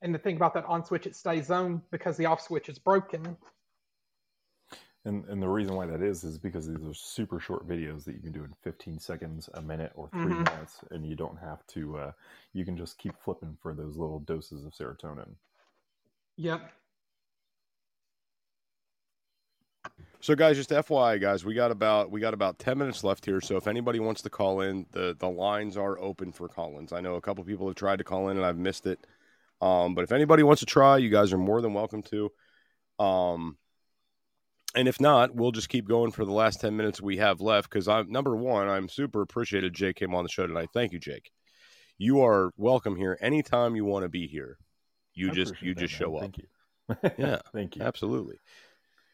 [0.01, 2.79] And the thing about that on switch, it stays on because the off switch is
[2.79, 3.37] broken.
[5.05, 8.15] And and the reason why that is is because these are super short videos that
[8.15, 10.51] you can do in 15 seconds, a minute, or 3 Mhm.
[10.51, 11.97] minutes, and you don't have to.
[11.97, 12.11] Uh,
[12.53, 15.35] you can just keep flipping for those little doses of serotonin.
[16.37, 16.71] Yep.
[20.21, 23.41] So, guys, just FYI, guys, we got about we got about ten minutes left here.
[23.41, 26.91] So, if anybody wants to call in, the the lines are open for call-ins.
[26.91, 29.05] I know a couple people have tried to call in and I've missed it.
[29.61, 32.31] Um, but if anybody wants to try, you guys are more than welcome to.
[32.97, 33.57] Um,
[34.75, 37.69] and if not, we'll just keep going for the last ten minutes we have left.
[37.69, 40.69] Because I'm number one, I'm super appreciated Jake came on the show tonight.
[40.73, 41.31] Thank you, Jake.
[41.97, 44.57] You are welcome here anytime you want to be here.
[45.13, 45.99] You I just you that, just man.
[45.99, 46.21] show up.
[46.21, 46.47] Thank you.
[47.17, 47.81] Yeah, Thank you.
[47.81, 48.37] Absolutely.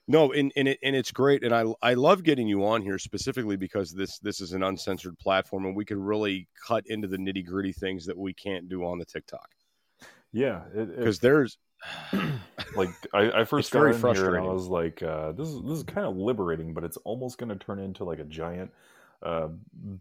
[0.08, 2.98] No, and, and it and it's great, and I I love getting you on here
[3.00, 7.18] specifically because this this is an uncensored platform, and we can really cut into the
[7.18, 9.48] nitty gritty things that we can't do on the TikTok
[10.34, 11.58] Yeah, because there's
[12.76, 15.78] like I, I first got in here and I was like, uh, this is this
[15.78, 18.72] is kind of liberating, but it's almost going to turn into like a giant
[19.24, 19.50] uh,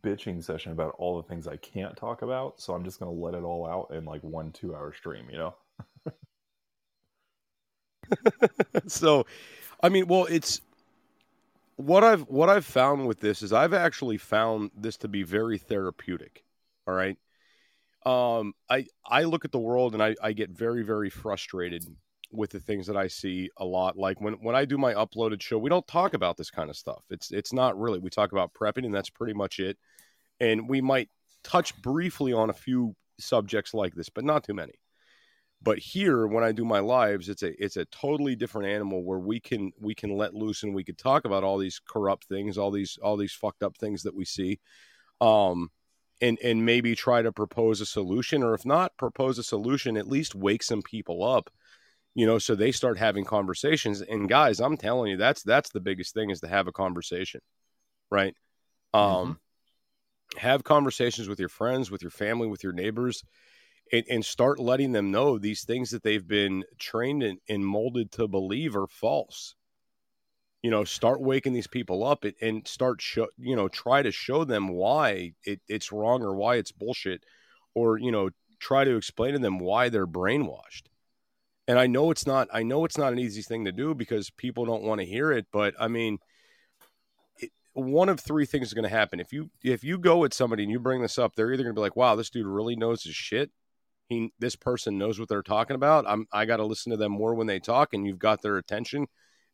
[0.02, 2.60] bitching session about all the things I can't talk about.
[2.60, 5.26] So I'm just going to let it all out in like one two hour stream.
[5.30, 5.54] You know?
[8.86, 9.26] so
[9.82, 10.60] I mean, well, it's
[11.76, 15.58] what I've what I've found with this is I've actually found this to be very
[15.58, 16.44] therapeutic.
[16.86, 17.16] All right.
[18.06, 21.84] Um, I I look at the world and I, I get very, very frustrated
[22.32, 23.96] with the things that I see a lot.
[23.96, 26.76] Like when, when I do my uploaded show, we don't talk about this kind of
[26.76, 27.04] stuff.
[27.10, 27.98] It's it's not really.
[27.98, 29.76] We talk about prepping and that's pretty much it.
[30.38, 31.10] And we might
[31.44, 34.74] touch briefly on a few subjects like this, but not too many.
[35.62, 39.18] But here, when I do my lives, it's a it's a totally different animal where
[39.18, 42.56] we can we can let loose and we could talk about all these corrupt things,
[42.56, 44.58] all these all these fucked up things that we see,
[45.20, 45.70] um,
[46.20, 50.08] and and maybe try to propose a solution, or if not propose a solution, at
[50.08, 51.50] least wake some people up,
[52.14, 54.00] you know, so they start having conversations.
[54.00, 57.40] And guys, I'm telling you, that's that's the biggest thing is to have a conversation,
[58.10, 58.34] right?
[58.92, 60.38] Um, mm-hmm.
[60.38, 63.22] have conversations with your friends, with your family, with your neighbors
[63.92, 68.12] and, and start letting them know these things that they've been trained and, and molded
[68.12, 69.54] to believe are false
[70.62, 74.44] you know start waking these people up and, start show you know try to show
[74.44, 77.24] them why it, it's wrong or why it's bullshit
[77.74, 80.82] or you know try to explain to them why they're brainwashed.
[81.66, 84.30] And i know it's not i know it's not an easy thing to do because
[84.30, 86.18] people don't want to hear it but i mean
[87.38, 89.20] it, one of three things is going to happen.
[89.20, 91.74] If you if you go with somebody and you bring this up they're either going
[91.74, 93.50] to be like wow this dude really knows his shit.
[94.08, 96.04] He this person knows what they're talking about.
[96.06, 98.56] I'm I got to listen to them more when they talk, and you've got their
[98.58, 99.06] attention,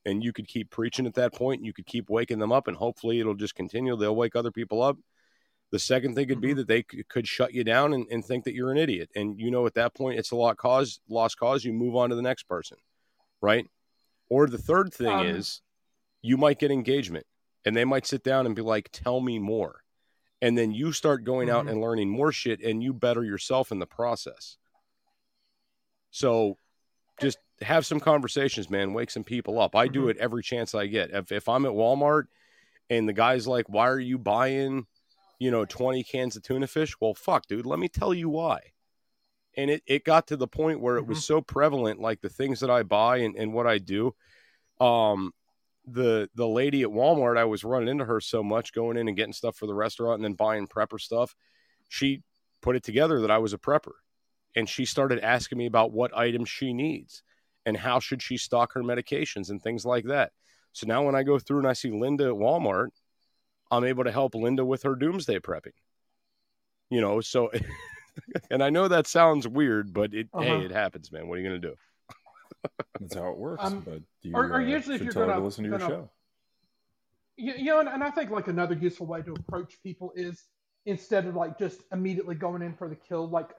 [0.07, 2.68] and you could keep preaching at that point, and you could keep waking them up,
[2.68, 3.96] and hopefully it'll just continue.
[3.96, 4.96] They'll wake other people up.
[5.72, 6.59] The second thing could be mm-hmm.
[6.59, 9.50] that they could shut you down and, and think that you're an idiot, and you
[9.50, 11.64] know at that point it's a lot cause lost cause.
[11.64, 12.78] You move on to the next person,
[13.42, 13.66] right?
[14.30, 15.61] Or the third thing um, is
[16.22, 17.26] you might get engagement,
[17.64, 19.82] and they might sit down and be like, "Tell me more."
[20.42, 21.57] and then you start going mm-hmm.
[21.57, 24.59] out and learning more shit and you better yourself in the process
[26.11, 26.59] so
[27.21, 29.95] just have some conversations man wake some people up i mm-hmm.
[29.95, 32.25] do it every chance i get if, if i'm at walmart
[32.91, 34.87] and the guy's like why are you buying
[35.39, 38.61] you know 20 cans of tuna fish well fuck dude let me tell you why
[39.59, 41.11] and it, it got to the point where it mm-hmm.
[41.11, 44.14] was so prevalent like the things that i buy and, and what i do
[44.81, 45.33] um
[45.87, 49.17] the the lady at Walmart, I was running into her so much going in and
[49.17, 51.35] getting stuff for the restaurant and then buying prepper stuff.
[51.89, 52.23] She
[52.61, 53.93] put it together that I was a prepper.
[54.57, 57.22] And she started asking me about what items she needs
[57.64, 60.32] and how should she stock her medications and things like that.
[60.72, 62.88] So now when I go through and I see Linda at Walmart,
[63.70, 65.72] I'm able to help Linda with her doomsday prepping.
[66.90, 67.50] You know, so
[68.50, 70.44] and I know that sounds weird, but it uh-huh.
[70.44, 71.28] hey, it happens, man.
[71.28, 71.74] What are you gonna do?
[73.00, 73.64] That's how it works.
[73.64, 75.90] Um, but you or, or uh, usually if you're going to listen to your gonna,
[75.90, 76.11] show.
[77.36, 80.44] You, you know, and, and I think like another useful way to approach people is
[80.86, 83.50] instead of like just immediately going in for the kill, like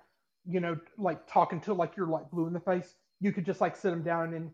[0.48, 2.96] you know, like talking to like you're like blue in the face.
[3.20, 4.52] You could just like sit them down and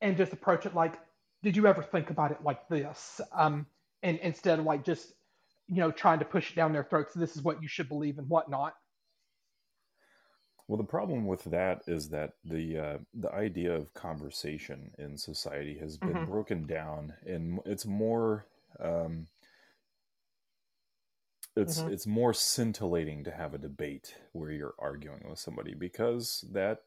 [0.00, 0.94] and just approach it like,
[1.42, 3.20] did you ever think about it like this?
[3.32, 3.66] Um,
[4.02, 5.12] and instead of like just
[5.68, 7.14] you know trying to push it down their throats.
[7.14, 8.74] This is what you should believe and whatnot.
[10.66, 15.78] Well, the problem with that is that the uh, the idea of conversation in society
[15.78, 16.30] has been mm-hmm.
[16.30, 18.44] broken down, and it's more
[18.80, 19.26] um,
[21.58, 21.92] it's mm-hmm.
[21.92, 26.80] it's more scintillating to have a debate where you're arguing with somebody because that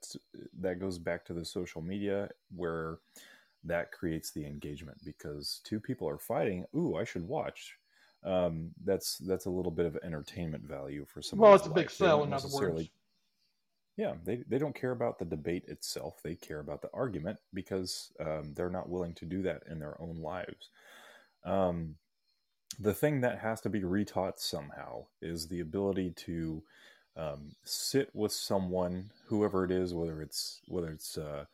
[0.60, 2.98] that goes back to the social media where
[3.64, 6.66] that creates the engagement because two people are fighting.
[6.76, 7.78] Ooh, I should watch.
[8.24, 11.40] Um, that's that's a little bit of entertainment value for some.
[11.40, 12.90] Well, it's a big sell, in other words
[13.98, 16.22] yeah, they, they don't care about the debate itself.
[16.24, 20.02] They care about the argument because um, they're not willing to do that in their
[20.02, 20.70] own lives.
[21.44, 21.96] Um,
[22.80, 26.64] the thing that has to be retaught somehow is the ability to
[27.18, 31.46] um, sit with someone, whoever it is, whether it's whether it's uh,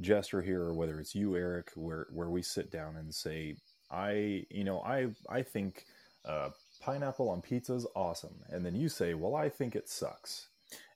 [0.00, 3.56] Jester here or whether it's you, Eric, where where we sit down and say,
[3.90, 5.84] I, you know, I I think
[6.24, 6.50] uh,
[6.80, 10.48] pineapple on pizza is awesome, and then you say, well, I think it sucks.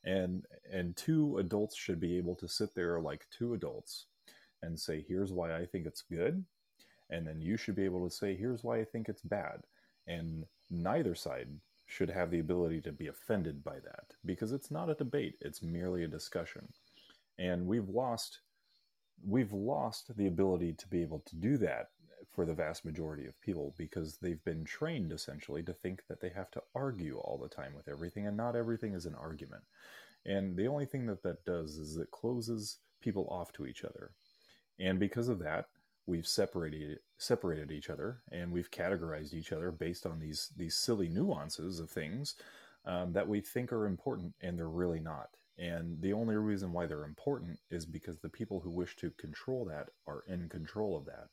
[0.05, 4.07] And and two adults should be able to sit there like two adults
[4.62, 6.45] and say here's why i think it's good
[7.11, 9.61] and then you should be able to say here's why i think it's bad
[10.07, 11.49] and neither side
[11.87, 15.63] should have the ability to be offended by that because it's not a debate it's
[15.63, 16.69] merely a discussion
[17.39, 18.41] and we've lost
[19.27, 21.89] we've lost the ability to be able to do that
[22.39, 26.29] for the vast majority of people because they've been trained essentially to think that they
[26.29, 29.65] have to argue all the time with everything and not everything is an argument.
[30.25, 34.13] And the only thing that that does is it closes people off to each other.
[34.79, 35.67] And because of that,
[36.09, 41.09] we've separated separated each other and we've categorized each other based on these these silly
[41.09, 42.35] nuances of things
[42.87, 45.29] um, that we think are important and they're really not.
[45.59, 49.65] And the only reason why they're important is because the people who wish to control
[49.67, 51.29] that are in control of that.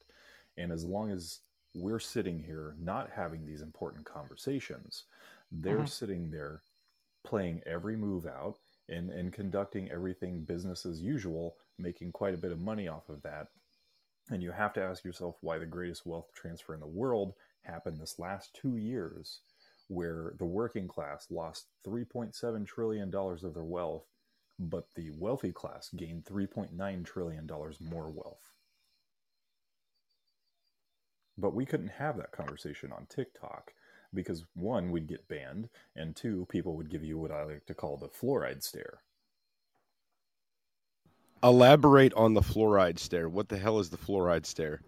[0.58, 1.40] And as long as
[1.76, 5.04] we're sitting here not having these important conversations,
[5.52, 5.86] they're mm-hmm.
[5.86, 6.64] sitting there
[7.24, 8.58] playing every move out
[8.90, 13.22] and, and conducting everything business as usual, making quite a bit of money off of
[13.22, 13.48] that.
[14.30, 18.00] And you have to ask yourself why the greatest wealth transfer in the world happened
[18.00, 19.42] this last two years
[19.88, 24.06] where the working class lost 3.7 trillion dollars of their wealth,
[24.58, 28.52] but the wealthy class gained 3.9 trillion dollars more wealth.
[31.38, 33.74] But we couldn't have that conversation on TikTok
[34.14, 37.74] because one, we'd get banned, and two, people would give you what I like to
[37.74, 39.02] call the fluoride stare.
[41.46, 43.30] Elaborate on the fluoride stare.
[43.30, 44.82] What the hell is the fluoride stare?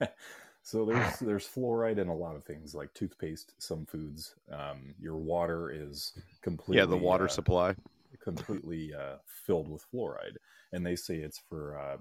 [0.62, 4.34] so there's there's fluoride in a lot of things like toothpaste, some foods.
[4.52, 7.74] Um, your water is completely Yeah, the water uh, supply.
[8.22, 10.36] completely uh, filled with fluoride,
[10.72, 11.98] and they say it's for uh,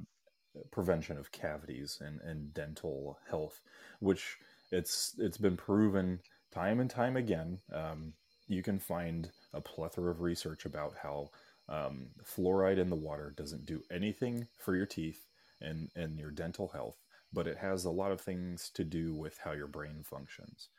[0.71, 3.61] prevention of cavities and, and dental health,
[3.99, 4.37] which
[4.71, 6.19] it's it's been proven
[6.53, 7.59] time and time again.
[7.73, 8.13] Um,
[8.47, 11.31] you can find a plethora of research about how
[11.69, 15.25] um, fluoride in the water doesn't do anything for your teeth
[15.61, 16.97] and, and your dental health,
[17.33, 20.69] but it has a lot of things to do with how your brain functions.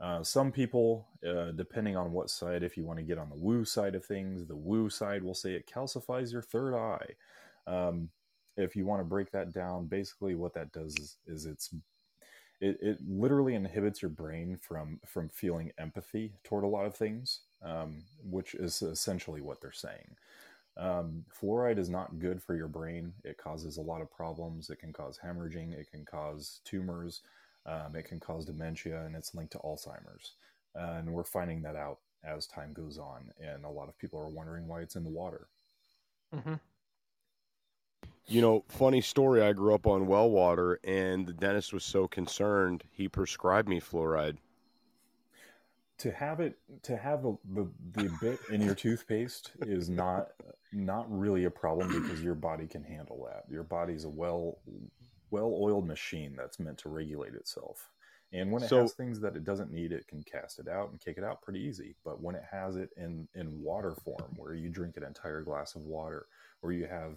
[0.00, 3.36] Uh, some people, uh, depending on what side, if you want to get on the
[3.36, 7.14] woo side of things, the woo side will say it calcifies your third eye.
[7.66, 8.08] Um,
[8.56, 11.74] if you want to break that down, basically what that does is, is it's
[12.60, 17.40] it, it literally inhibits your brain from from feeling empathy toward a lot of things,
[17.62, 20.16] um, which is essentially what they're saying.
[20.76, 23.12] Um, fluoride is not good for your brain.
[23.24, 24.70] It causes a lot of problems.
[24.70, 25.72] It can cause hemorrhaging.
[25.72, 27.22] It can cause tumors.
[27.66, 30.34] Um, it can cause dementia, and it's linked to Alzheimer's.
[30.78, 33.32] Uh, and we're finding that out as time goes on.
[33.40, 35.48] And a lot of people are wondering why it's in the water.
[36.32, 36.67] hmm
[38.26, 39.42] You know, funny story.
[39.42, 43.80] I grew up on well water, and the dentist was so concerned he prescribed me
[43.80, 44.36] fluoride.
[45.98, 50.28] to have it to have a, the the bit in your toothpaste is not
[50.72, 53.44] not really a problem because your body can handle that.
[53.50, 54.58] Your body's a well
[55.30, 57.90] well oiled machine that's meant to regulate itself.
[58.34, 60.90] And when it So- has things that it doesn't need, it can cast it out
[60.90, 61.94] and kick it out pretty easy.
[62.04, 65.74] But when it has it in in water form, where you drink an entire glass
[65.76, 66.26] of water,
[66.60, 67.16] or you have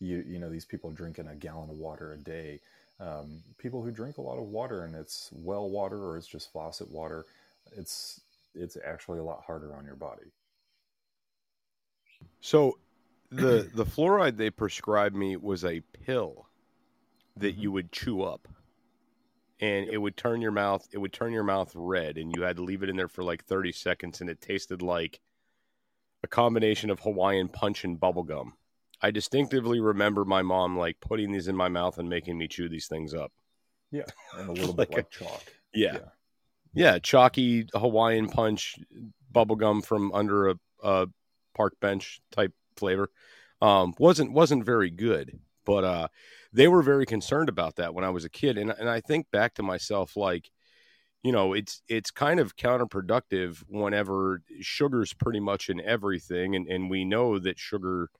[0.00, 2.60] you you know these people drinking a gallon of water a day,
[2.98, 6.52] um, people who drink a lot of water and it's well water or it's just
[6.52, 7.26] faucet water,
[7.76, 8.20] it's
[8.54, 10.32] it's actually a lot harder on your body.
[12.40, 12.78] So,
[13.30, 16.46] the the fluoride they prescribed me was a pill
[17.36, 18.48] that you would chew up,
[19.60, 20.86] and it would turn your mouth.
[20.92, 23.22] It would turn your mouth red, and you had to leave it in there for
[23.22, 25.20] like thirty seconds, and it tasted like
[26.22, 28.52] a combination of Hawaiian punch and bubblegum.
[29.02, 32.68] I distinctively remember my mom like putting these in my mouth and making me chew
[32.68, 33.32] these things up.
[33.90, 34.04] Yeah,
[34.36, 35.42] and a little Like bit a- like chalk.
[35.74, 35.98] Yeah.
[36.72, 38.76] Yeah, chalky Hawaiian punch
[39.32, 41.06] bubblegum from under a, a
[41.54, 43.10] park bench type flavor.
[43.60, 46.08] Um, wasn't wasn't very good, but uh,
[46.52, 49.30] they were very concerned about that when I was a kid, and and I think
[49.32, 50.50] back to myself like,
[51.22, 56.88] you know, it's it's kind of counterproductive whenever sugar's pretty much in everything, and and
[56.88, 58.10] we know that sugar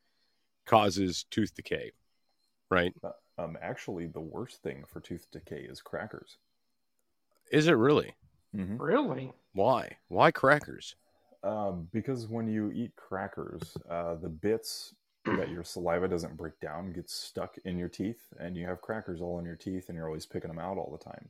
[0.70, 1.90] causes tooth decay,
[2.70, 2.94] right?
[3.38, 6.38] Um, actually, the worst thing for tooth decay is crackers.
[7.50, 8.14] Is it really?
[8.56, 8.80] Mm-hmm.
[8.80, 9.32] Really?
[9.52, 9.96] Why?
[10.08, 10.94] Why crackers?
[11.42, 14.94] Um, because when you eat crackers, uh, the bits
[15.24, 19.20] that your saliva doesn't break down get stuck in your teeth, and you have crackers
[19.20, 21.28] all in your teeth, and you're always picking them out all the time.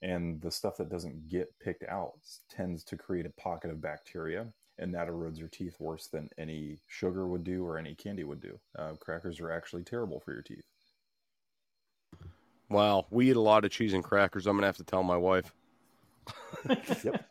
[0.00, 2.14] And the stuff that doesn't get picked out
[2.48, 4.46] tends to create a pocket of bacteria,
[4.78, 8.40] and that erodes your teeth worse than any sugar would do or any candy would
[8.40, 8.58] do.
[8.78, 10.64] Uh, crackers are actually terrible for your teeth.
[12.70, 14.46] Wow, we eat a lot of cheese and crackers.
[14.46, 15.52] I'm gonna have to tell my wife.
[17.04, 17.24] Yep.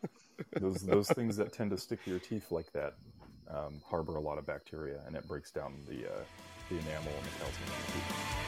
[0.60, 2.94] those those things that tend to stick to your teeth like that
[3.50, 6.24] um, harbor a lot of bacteria, and it breaks down the uh,
[6.68, 8.47] the enamel and the calcium